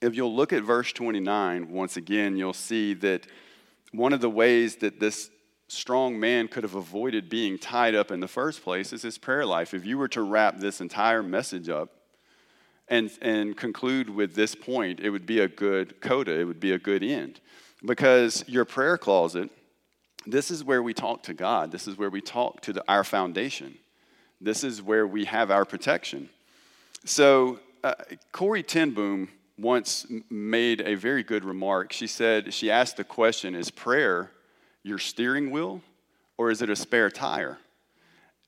If 0.00 0.14
you'll 0.14 0.34
look 0.34 0.52
at 0.52 0.62
verse 0.62 0.92
29, 0.92 1.70
once 1.70 1.96
again, 1.96 2.36
you'll 2.36 2.52
see 2.52 2.94
that 2.94 3.26
one 3.92 4.12
of 4.12 4.20
the 4.20 4.30
ways 4.30 4.76
that 4.76 5.00
this 5.00 5.30
strong 5.68 6.20
man 6.20 6.46
could 6.46 6.62
have 6.62 6.76
avoided 6.76 7.28
being 7.28 7.58
tied 7.58 7.94
up 7.94 8.10
in 8.12 8.20
the 8.20 8.28
first 8.28 8.62
place 8.62 8.92
is 8.92 9.02
his 9.02 9.18
prayer 9.18 9.44
life. 9.44 9.74
If 9.74 9.84
you 9.84 9.98
were 9.98 10.08
to 10.08 10.22
wrap 10.22 10.58
this 10.58 10.80
entire 10.80 11.22
message 11.22 11.68
up 11.68 11.90
and, 12.88 13.10
and 13.20 13.56
conclude 13.56 14.10
with 14.10 14.34
this 14.34 14.54
point, 14.54 15.00
it 15.00 15.10
would 15.10 15.26
be 15.26 15.40
a 15.40 15.48
good 15.48 16.00
coda, 16.00 16.38
it 16.38 16.44
would 16.44 16.60
be 16.60 16.72
a 16.72 16.78
good 16.78 17.02
end. 17.02 17.40
Because 17.84 18.44
your 18.46 18.64
prayer 18.64 18.98
closet, 18.98 19.50
this 20.26 20.50
is 20.50 20.64
where 20.64 20.82
we 20.82 20.94
talk 20.94 21.22
to 21.24 21.34
God, 21.34 21.70
this 21.70 21.86
is 21.86 21.96
where 21.96 22.10
we 22.10 22.20
talk 22.20 22.60
to 22.62 22.72
the, 22.72 22.84
our 22.88 23.04
foundation, 23.04 23.76
this 24.40 24.64
is 24.64 24.82
where 24.82 25.06
we 25.06 25.24
have 25.24 25.50
our 25.50 25.64
protection. 25.64 26.28
So, 27.04 27.60
uh, 27.84 27.94
Corrie 28.32 28.62
ten 28.62 28.90
Boom 28.90 29.28
once 29.58 30.06
made 30.28 30.80
a 30.80 30.94
very 30.94 31.22
good 31.22 31.44
remark. 31.44 31.92
She 31.92 32.06
said, 32.06 32.52
she 32.52 32.70
asked 32.70 32.96
the 32.96 33.04
question, 33.04 33.54
Is 33.54 33.70
prayer 33.70 34.30
your 34.82 34.98
steering 34.98 35.50
wheel 35.50 35.82
or 36.36 36.50
is 36.50 36.62
it 36.62 36.70
a 36.70 36.76
spare 36.76 37.10
tire? 37.10 37.58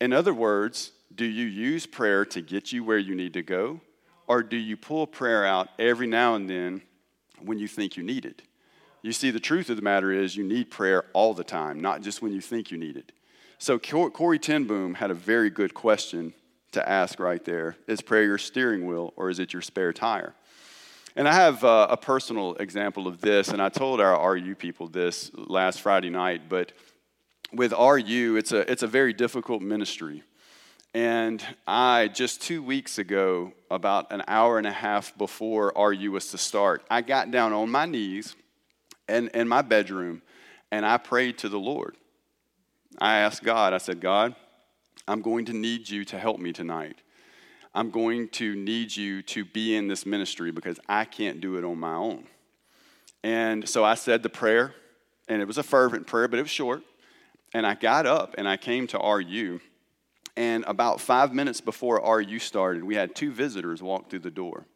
In 0.00 0.12
other 0.12 0.34
words, 0.34 0.92
do 1.14 1.24
you 1.24 1.46
use 1.46 1.86
prayer 1.86 2.24
to 2.26 2.40
get 2.40 2.72
you 2.72 2.84
where 2.84 2.98
you 2.98 3.14
need 3.14 3.34
to 3.34 3.42
go? 3.42 3.80
Or 4.26 4.42
do 4.42 4.56
you 4.56 4.76
pull 4.76 5.06
prayer 5.06 5.46
out 5.46 5.68
every 5.78 6.06
now 6.06 6.34
and 6.34 6.48
then 6.48 6.82
when 7.40 7.58
you 7.58 7.66
think 7.66 7.96
you 7.96 8.02
need 8.02 8.26
it? 8.26 8.42
You 9.02 9.12
see, 9.12 9.30
the 9.30 9.40
truth 9.40 9.70
of 9.70 9.76
the 9.76 9.82
matter 9.82 10.10
is 10.12 10.36
you 10.36 10.44
need 10.44 10.70
prayer 10.70 11.04
all 11.12 11.34
the 11.34 11.44
time, 11.44 11.80
not 11.80 12.02
just 12.02 12.20
when 12.20 12.32
you 12.32 12.40
think 12.40 12.70
you 12.70 12.78
need 12.78 12.96
it. 12.96 13.12
So 13.58 13.78
Corrie 13.78 14.38
ten 14.38 14.64
Boom 14.64 14.94
had 14.94 15.10
a 15.10 15.14
very 15.14 15.50
good 15.50 15.74
question 15.74 16.34
to 16.72 16.88
ask 16.88 17.18
right 17.18 17.44
there. 17.44 17.76
Is 17.86 18.00
prayer 18.00 18.24
your 18.24 18.38
steering 18.38 18.86
wheel 18.86 19.12
or 19.16 19.30
is 19.30 19.38
it 19.38 19.52
your 19.52 19.62
spare 19.62 19.92
tire? 19.92 20.34
And 21.16 21.28
I 21.28 21.32
have 21.32 21.64
uh, 21.64 21.88
a 21.90 21.96
personal 21.96 22.54
example 22.56 23.08
of 23.08 23.20
this, 23.20 23.48
and 23.48 23.60
I 23.60 23.70
told 23.70 24.00
our 24.00 24.34
RU 24.34 24.54
people 24.54 24.86
this 24.86 25.32
last 25.34 25.80
Friday 25.80 26.10
night, 26.10 26.42
but 26.48 26.72
with 27.52 27.72
RU, 27.72 28.36
it's 28.36 28.52
a, 28.52 28.70
it's 28.70 28.82
a 28.82 28.86
very 28.86 29.12
difficult 29.12 29.62
ministry. 29.62 30.22
And 30.94 31.44
I, 31.66 32.08
just 32.08 32.42
two 32.42 32.62
weeks 32.62 32.98
ago, 32.98 33.52
about 33.70 34.12
an 34.12 34.22
hour 34.28 34.58
and 34.58 34.66
a 34.66 34.72
half 34.72 35.16
before 35.18 35.72
RU 35.76 36.12
was 36.12 36.30
to 36.30 36.38
start, 36.38 36.84
I 36.90 37.02
got 37.02 37.30
down 37.30 37.52
on 37.52 37.68
my 37.70 37.86
knees 37.86 38.36
in, 39.08 39.28
in 39.28 39.48
my 39.48 39.62
bedroom 39.62 40.22
and 40.70 40.84
I 40.84 40.98
prayed 40.98 41.38
to 41.38 41.48
the 41.48 41.58
Lord. 41.58 41.96
I 42.98 43.18
asked 43.18 43.42
God, 43.42 43.72
I 43.72 43.78
said, 43.78 44.00
God, 44.00 44.34
I'm 45.06 45.22
going 45.22 45.46
to 45.46 45.52
need 45.52 45.88
you 45.88 46.04
to 46.06 46.18
help 46.18 46.38
me 46.38 46.52
tonight. 46.52 47.00
I'm 47.74 47.90
going 47.90 48.28
to 48.30 48.56
need 48.56 48.96
you 48.96 49.22
to 49.22 49.44
be 49.44 49.76
in 49.76 49.88
this 49.88 50.04
ministry 50.04 50.50
because 50.50 50.80
I 50.88 51.04
can't 51.04 51.40
do 51.40 51.56
it 51.56 51.64
on 51.64 51.78
my 51.78 51.94
own. 51.94 52.26
And 53.22 53.68
so 53.68 53.84
I 53.84 53.94
said 53.94 54.22
the 54.22 54.28
prayer, 54.28 54.74
and 55.28 55.40
it 55.40 55.46
was 55.46 55.58
a 55.58 55.62
fervent 55.62 56.06
prayer, 56.06 56.28
but 56.28 56.38
it 56.38 56.42
was 56.42 56.50
short. 56.50 56.82
And 57.54 57.66
I 57.66 57.74
got 57.74 58.06
up 58.06 58.34
and 58.36 58.48
I 58.48 58.56
came 58.56 58.86
to 58.88 58.98
RU. 58.98 59.60
And 60.36 60.64
about 60.66 61.00
five 61.00 61.32
minutes 61.32 61.60
before 61.60 62.00
RU 62.00 62.38
started, 62.38 62.84
we 62.84 62.94
had 62.94 63.14
two 63.14 63.32
visitors 63.32 63.82
walk 63.82 64.10
through 64.10 64.20
the 64.20 64.30
door. 64.30 64.66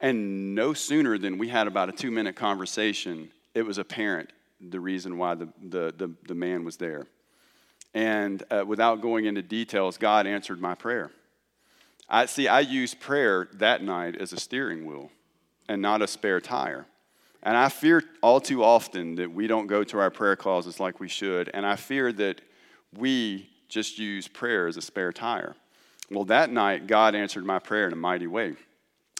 And 0.00 0.54
no 0.54 0.72
sooner 0.72 1.18
than 1.18 1.36
we 1.36 1.48
had 1.48 1.66
about 1.66 1.88
a 1.88 1.92
two 1.92 2.10
minute 2.10 2.34
conversation, 2.34 3.30
it 3.54 3.62
was 3.62 3.78
apparent 3.78 4.30
the 4.60 4.80
reason 4.80 5.16
why 5.16 5.34
the, 5.34 5.48
the, 5.62 5.94
the, 5.96 6.10
the 6.28 6.34
man 6.34 6.64
was 6.64 6.76
there. 6.76 7.06
And 7.94 8.42
uh, 8.50 8.64
without 8.66 9.00
going 9.00 9.24
into 9.24 9.42
details, 9.42 9.98
God 9.98 10.26
answered 10.26 10.60
my 10.60 10.74
prayer. 10.74 11.10
I 12.08 12.26
see 12.26 12.48
I 12.48 12.60
use 12.60 12.94
prayer 12.94 13.48
that 13.54 13.82
night 13.82 14.16
as 14.16 14.32
a 14.32 14.36
steering 14.36 14.84
wheel 14.84 15.10
and 15.68 15.80
not 15.80 16.02
a 16.02 16.06
spare 16.06 16.40
tire. 16.40 16.86
And 17.42 17.56
I 17.56 17.68
fear 17.68 18.02
all 18.22 18.40
too 18.40 18.62
often 18.62 19.14
that 19.14 19.32
we 19.32 19.46
don't 19.46 19.66
go 19.66 19.82
to 19.84 19.98
our 19.98 20.10
prayer 20.10 20.36
closets 20.36 20.78
like 20.78 21.00
we 21.00 21.08
should. 21.08 21.50
And 21.54 21.64
I 21.64 21.76
fear 21.76 22.12
that 22.12 22.40
we 22.96 23.48
just 23.68 23.98
use 23.98 24.28
prayer 24.28 24.66
as 24.66 24.76
a 24.76 24.82
spare 24.82 25.12
tire. 25.12 25.54
Well, 26.10 26.24
that 26.24 26.50
night, 26.50 26.86
God 26.88 27.14
answered 27.14 27.44
my 27.44 27.60
prayer 27.60 27.86
in 27.86 27.92
a 27.92 27.96
mighty 27.96 28.26
way. 28.26 28.56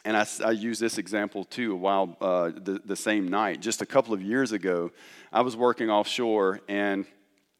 And 0.05 0.17
I, 0.17 0.27
I 0.45 0.53
use 0.53 0.79
this 0.79 0.99
example 0.99 1.45
too 1.45 1.73
a 1.73 1.77
while, 1.77 2.17
uh, 2.21 2.51
the, 2.55 2.81
the 2.85 2.97
same 2.97 3.29
night. 3.29 3.61
Just 3.61 3.83
a 3.83 3.87
couple 3.87 4.15
of 4.15 4.23
years 4.23 4.53
ago, 4.53 4.91
I 5.33 5.43
was 5.43 5.57
working 5.57 5.91
offshore, 5.91 6.61
and 6.69 7.05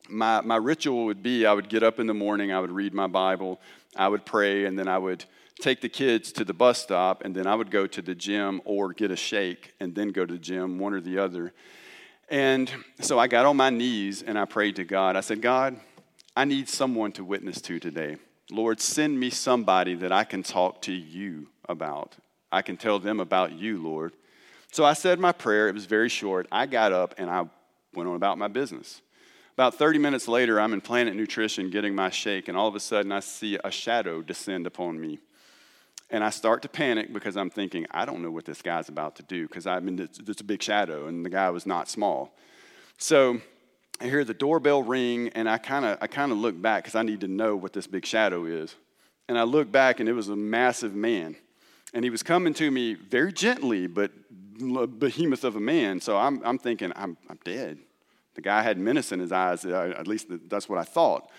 my, 0.09 0.41
my 0.41 0.57
ritual 0.57 1.05
would 1.07 1.23
be 1.23 1.47
I 1.47 1.53
would 1.53 1.69
get 1.69 1.83
up 1.83 2.01
in 2.01 2.07
the 2.07 2.15
morning, 2.15 2.51
I 2.53 2.61
would 2.61 2.73
read 2.73 2.95
my 2.95 3.07
Bible, 3.07 3.61
I 3.95 4.09
would 4.09 4.25
pray, 4.25 4.65
and 4.65 4.79
then 4.79 4.89
I 4.89 4.99
would 4.99 5.25
take 5.61 5.81
the 5.81 5.89
kids 5.89 6.33
to 6.33 6.45
the 6.45 6.55
bus 6.55 6.79
stop, 6.79 7.23
and 7.25 7.35
then 7.35 7.47
I 7.47 7.55
would 7.55 7.71
go 7.71 7.87
to 7.87 8.03
the 8.03 8.15
gym 8.15 8.61
or 8.65 8.93
get 8.93 9.11
a 9.11 9.17
shake 9.17 9.75
and 9.79 9.95
then 9.95 10.09
go 10.09 10.25
to 10.25 10.33
the 10.33 10.39
gym, 10.39 10.79
one 10.79 10.95
or 10.95 11.01
the 11.01 11.19
other. 11.19 11.53
And 12.29 12.71
so 13.01 13.19
I 13.19 13.27
got 13.27 13.45
on 13.45 13.57
my 13.57 13.71
knees 13.71 14.23
and 14.23 14.39
I 14.39 14.45
prayed 14.45 14.77
to 14.77 14.85
God. 14.85 15.17
I 15.17 15.21
said, 15.21 15.43
God, 15.43 15.79
I 16.37 16.45
need 16.45 16.69
someone 16.69 17.13
to 17.13 17.25
witness 17.25 17.61
to 17.63 17.81
today. 17.81 18.17
Lord, 18.51 18.81
send 18.81 19.19
me 19.19 19.31
somebody 19.31 19.95
that 19.97 20.13
I 20.13 20.25
can 20.25 20.43
talk 20.43 20.81
to 20.83 20.93
you 20.93 21.49
about. 21.69 22.17
I 22.53 22.63
can 22.63 22.77
tell 22.77 22.99
them 22.99 23.21
about 23.21 23.53
you, 23.53 23.83
Lord. 23.83 24.13
So 24.73 24.85
I 24.85 24.93
said 24.93 25.19
my 25.19 25.33
prayer. 25.33 25.69
It 25.69 25.75
was 25.75 25.87
very 25.87 26.09
short. 26.09 26.47
I 26.53 26.67
got 26.67 26.93
up 26.93 27.15
and 27.19 27.29
I 27.29 27.47
went 27.95 28.09
on 28.09 28.17
about 28.17 28.39
my 28.39 28.49
business. 28.49 29.01
About 29.55 29.75
30 29.75 29.99
minutes 29.99 30.29
later, 30.29 30.61
I'm 30.61 30.73
in 30.73 30.81
Planet 30.81 31.15
Nutrition 31.15 31.71
getting 31.71 31.95
my 31.95 32.09
shake, 32.09 32.49
and 32.49 32.57
all 32.57 32.69
of 32.69 32.75
a 32.75 32.81
sudden 32.81 33.13
I 33.13 33.21
see 33.21 33.59
a 33.63 33.71
shadow 33.71 34.23
descend 34.23 34.67
upon 34.67 34.99
me. 34.99 35.19
And 36.09 36.25
I 36.25 36.31
start 36.31 36.63
to 36.63 36.69
panic 36.69 37.13
because 37.13 37.37
I'm 37.37 37.51
thinking, 37.51 37.87
I 37.91 38.05
don't 38.05 38.23
know 38.23 38.31
what 38.31 38.45
this 38.45 38.63
guy's 38.63 38.89
about 38.89 39.17
to 39.17 39.23
do 39.23 39.47
because 39.47 39.67
I 39.67 39.79
mean, 39.81 39.99
it's, 39.99 40.19
it's 40.19 40.41
a 40.41 40.45
big 40.45 40.63
shadow, 40.63 41.09
and 41.09 41.25
the 41.27 41.31
guy 41.31 41.51
was 41.51 41.67
not 41.67 41.89
small. 41.89 42.35
So 42.97 43.41
I 44.01 44.05
hear 44.05 44.25
the 44.25 44.35
doorbell 44.35 44.83
ring, 44.83 45.29
and 45.35 45.49
I 45.49 45.59
kind 45.59 45.85
of 45.85 45.99
I 46.01 46.07
kind 46.07 46.33
of 46.33 46.39
look 46.39 46.61
back 46.61 46.85
because 46.85 46.95
I 46.95 47.03
need 47.03 47.21
to 47.21 47.29
know 47.29 47.55
what 47.55 47.73
this 47.73 47.87
big 47.87 48.07
shadow 48.07 48.47
is. 48.47 48.75
And 49.29 49.39
I 49.39 49.43
look 49.43 49.71
back, 49.71 50.01
and 50.01 50.09
it 50.09 50.15
was 50.15 50.31
a 50.31 50.37
massive 50.37 50.95
man, 50.95 51.37
and 51.93 52.05
he 52.05 52.11
was 52.11 52.23
coming 52.23 52.55
to 52.55 52.71
me 52.71 52.95
very 52.95 53.33
gently, 53.33 53.87
but 53.87 54.13
behemoth 54.99 55.45
of 55.45 55.57
a 55.57 55.61
man. 55.61 56.01
So 56.01 56.17
I'm 56.17 56.43
I'm 56.45 56.59
thinking 56.59 56.93
I'm 56.97 57.17
I'm 57.29 57.39
dead. 57.45 57.79
The 58.35 58.41
guy 58.41 58.63
had 58.63 58.79
menace 58.79 59.13
in 59.13 59.21
his 59.21 59.33
eyes, 59.33 59.65
uh, 59.65 59.95
at 59.99 60.07
least 60.07 60.27
that's 60.49 60.69
what 60.69 60.79
I 60.79 60.85
thought. 60.85 61.31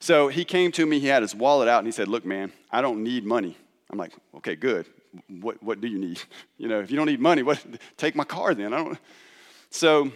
So 0.00 0.28
he 0.28 0.44
came 0.44 0.72
to 0.72 0.86
me, 0.86 0.98
he 0.98 1.08
had 1.08 1.22
his 1.22 1.34
wallet 1.34 1.68
out, 1.68 1.78
and 1.78 1.86
he 1.86 1.92
said, 1.92 2.08
Look, 2.08 2.24
man, 2.24 2.52
I 2.70 2.80
don't 2.80 3.02
need 3.02 3.24
money. 3.24 3.56
I'm 3.90 3.98
like, 3.98 4.12
Okay, 4.36 4.56
good. 4.56 4.86
What, 5.28 5.62
what 5.62 5.80
do 5.80 5.88
you 5.88 5.98
need? 5.98 6.20
You 6.56 6.68
know, 6.68 6.80
if 6.80 6.90
you 6.90 6.96
don't 6.98 7.06
need 7.06 7.20
money, 7.20 7.42
what, 7.42 7.58
take 7.96 8.14
my 8.14 8.24
car 8.24 8.54
then. 8.54 8.74
I 8.74 8.84
don't. 8.84 8.98
So, 9.70 10.12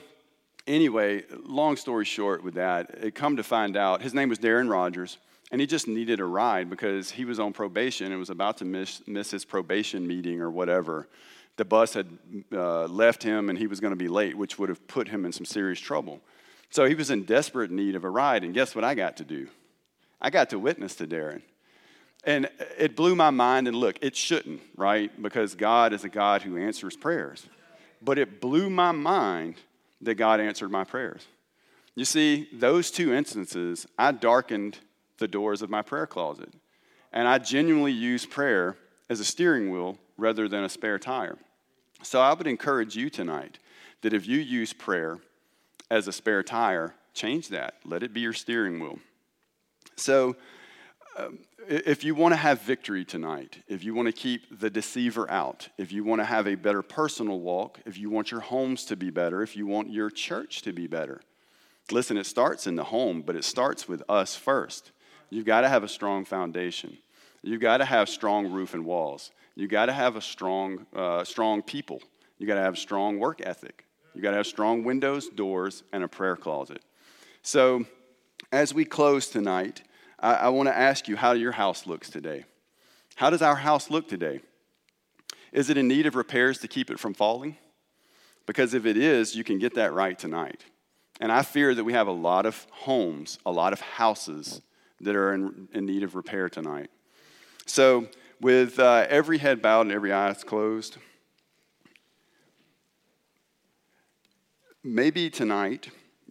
anyway, 0.66 1.24
long 1.42 1.76
story 1.76 2.04
short 2.04 2.44
with 2.44 2.54
that, 2.54 2.90
it 3.02 3.14
come 3.14 3.36
to 3.38 3.42
find 3.42 3.74
out 3.78 4.02
his 4.02 4.12
name 4.12 4.28
was 4.28 4.38
Darren 4.38 4.70
Rogers, 4.70 5.16
and 5.50 5.60
he 5.60 5.66
just 5.66 5.86
needed 5.86 6.20
a 6.20 6.24
ride 6.24 6.68
because 6.70 7.10
he 7.10 7.24
was 7.24 7.38
on 7.38 7.52
probation 7.52 8.10
and 8.10 8.18
was 8.18 8.30
about 8.30 8.58
to 8.58 8.64
miss, 8.64 9.02
miss 9.06 9.30
his 9.30 9.44
probation 9.44 10.06
meeting 10.06 10.40
or 10.40 10.50
whatever 10.50 11.06
the 11.56 11.64
bus 11.64 11.94
had 11.94 12.06
uh, 12.52 12.86
left 12.86 13.22
him 13.22 13.48
and 13.48 13.58
he 13.58 13.66
was 13.66 13.80
going 13.80 13.92
to 13.92 13.96
be 13.96 14.08
late, 14.08 14.36
which 14.36 14.58
would 14.58 14.68
have 14.68 14.86
put 14.88 15.08
him 15.08 15.24
in 15.24 15.32
some 15.32 15.44
serious 15.44 15.78
trouble. 15.78 16.20
So 16.70 16.86
he 16.86 16.94
was 16.94 17.10
in 17.10 17.24
desperate 17.24 17.70
need 17.70 17.94
of 17.94 18.04
a 18.04 18.10
ride, 18.10 18.42
and 18.42 18.52
guess 18.52 18.74
what 18.74 18.84
I 18.84 18.94
got 18.94 19.18
to 19.18 19.24
do? 19.24 19.48
I 20.20 20.30
got 20.30 20.50
to 20.50 20.58
witness 20.58 20.96
to 20.96 21.06
Darren. 21.06 21.42
And 22.24 22.48
it 22.78 22.96
blew 22.96 23.14
my 23.14 23.30
mind, 23.30 23.68
and 23.68 23.76
look, 23.76 23.98
it 24.00 24.16
shouldn't, 24.16 24.60
right? 24.76 25.10
Because 25.22 25.54
God 25.54 25.92
is 25.92 26.02
a 26.02 26.08
God 26.08 26.42
who 26.42 26.56
answers 26.56 26.96
prayers. 26.96 27.46
But 28.02 28.18
it 28.18 28.40
blew 28.40 28.70
my 28.70 28.92
mind 28.92 29.56
that 30.00 30.16
God 30.16 30.40
answered 30.40 30.70
my 30.70 30.84
prayers. 30.84 31.26
You 31.94 32.04
see, 32.04 32.48
those 32.52 32.90
two 32.90 33.14
instances, 33.14 33.86
I 33.96 34.10
darkened 34.10 34.78
the 35.18 35.28
doors 35.28 35.62
of 35.62 35.70
my 35.70 35.82
prayer 35.82 36.06
closet. 36.06 36.52
And 37.12 37.28
I 37.28 37.38
genuinely 37.38 37.92
use 37.92 38.26
prayer 38.26 38.76
as 39.08 39.20
a 39.20 39.24
steering 39.24 39.70
wheel 39.70 39.98
rather 40.16 40.48
than 40.48 40.64
a 40.64 40.68
spare 40.68 40.98
tire. 40.98 41.38
So 42.02 42.20
I 42.20 42.32
would 42.34 42.46
encourage 42.46 42.96
you 42.96 43.08
tonight 43.10 43.58
that 44.02 44.12
if 44.12 44.26
you 44.26 44.38
use 44.38 44.72
prayer 44.72 45.18
as 45.90 46.08
a 46.08 46.12
spare 46.12 46.42
tire, 46.42 46.94
change 47.14 47.48
that. 47.48 47.74
Let 47.84 48.02
it 48.02 48.12
be 48.12 48.20
your 48.20 48.32
steering 48.32 48.80
wheel. 48.80 48.98
So 49.96 50.36
um, 51.16 51.38
if 51.68 52.04
you 52.04 52.14
want 52.14 52.32
to 52.32 52.36
have 52.36 52.60
victory 52.62 53.04
tonight, 53.04 53.58
if 53.68 53.84
you 53.84 53.94
want 53.94 54.06
to 54.06 54.12
keep 54.12 54.60
the 54.60 54.68
deceiver 54.68 55.30
out, 55.30 55.68
if 55.78 55.92
you 55.92 56.04
want 56.04 56.20
to 56.20 56.24
have 56.24 56.46
a 56.46 56.56
better 56.56 56.82
personal 56.82 57.40
walk, 57.40 57.80
if 57.86 57.96
you 57.96 58.10
want 58.10 58.30
your 58.30 58.40
homes 58.40 58.84
to 58.86 58.96
be 58.96 59.10
better, 59.10 59.42
if 59.42 59.56
you 59.56 59.66
want 59.66 59.90
your 59.90 60.10
church 60.10 60.62
to 60.62 60.72
be 60.72 60.86
better, 60.86 61.22
listen, 61.90 62.16
it 62.16 62.26
starts 62.26 62.66
in 62.66 62.76
the 62.76 62.84
home, 62.84 63.22
but 63.22 63.36
it 63.36 63.44
starts 63.44 63.88
with 63.88 64.02
us 64.08 64.36
first. 64.36 64.90
You've 65.34 65.46
got 65.46 65.62
to 65.62 65.68
have 65.68 65.82
a 65.82 65.88
strong 65.88 66.24
foundation. 66.24 66.96
You've 67.42 67.60
got 67.60 67.78
to 67.78 67.84
have 67.84 68.08
strong 68.08 68.52
roof 68.52 68.72
and 68.72 68.84
walls. 68.84 69.32
You've 69.56 69.68
got 69.68 69.86
to 69.86 69.92
have 69.92 70.14
a 70.14 70.20
strong, 70.20 70.86
uh, 70.94 71.24
strong 71.24 71.60
people. 71.60 72.00
You've 72.38 72.46
got 72.46 72.54
to 72.54 72.60
have 72.60 72.78
strong 72.78 73.18
work 73.18 73.40
ethic. 73.44 73.84
You've 74.14 74.22
got 74.22 74.30
to 74.30 74.36
have 74.36 74.46
strong 74.46 74.84
windows, 74.84 75.28
doors, 75.28 75.82
and 75.92 76.04
a 76.04 76.08
prayer 76.08 76.36
closet. 76.36 76.82
So, 77.42 77.84
as 78.52 78.72
we 78.72 78.84
close 78.84 79.26
tonight, 79.26 79.82
I, 80.20 80.34
I 80.34 80.48
want 80.50 80.68
to 80.68 80.76
ask 80.76 81.08
you 81.08 81.16
how 81.16 81.32
your 81.32 81.50
house 81.50 81.84
looks 81.84 82.10
today. 82.10 82.44
How 83.16 83.28
does 83.28 83.42
our 83.42 83.56
house 83.56 83.90
look 83.90 84.08
today? 84.08 84.38
Is 85.50 85.68
it 85.68 85.76
in 85.76 85.88
need 85.88 86.06
of 86.06 86.14
repairs 86.14 86.58
to 86.58 86.68
keep 86.68 86.92
it 86.92 87.00
from 87.00 87.12
falling? 87.12 87.56
Because 88.46 88.72
if 88.72 88.86
it 88.86 88.96
is, 88.96 89.34
you 89.34 89.42
can 89.42 89.58
get 89.58 89.74
that 89.74 89.92
right 89.94 90.16
tonight. 90.16 90.64
And 91.20 91.32
I 91.32 91.42
fear 91.42 91.74
that 91.74 91.82
we 91.82 91.92
have 91.92 92.06
a 92.06 92.12
lot 92.12 92.46
of 92.46 92.68
homes, 92.70 93.40
a 93.44 93.50
lot 93.50 93.72
of 93.72 93.80
houses 93.80 94.60
that 95.00 95.16
are 95.16 95.34
in, 95.34 95.68
in 95.72 95.86
need 95.86 96.02
of 96.02 96.14
repair 96.14 96.48
tonight. 96.48 96.90
So, 97.66 98.08
with 98.40 98.78
uh, 98.78 99.06
every 99.08 99.38
head 99.38 99.62
bowed 99.62 99.82
and 99.82 99.92
every 99.92 100.12
eye 100.12 100.34
closed, 100.44 100.98
maybe 104.82 105.30
tonight 105.30 105.88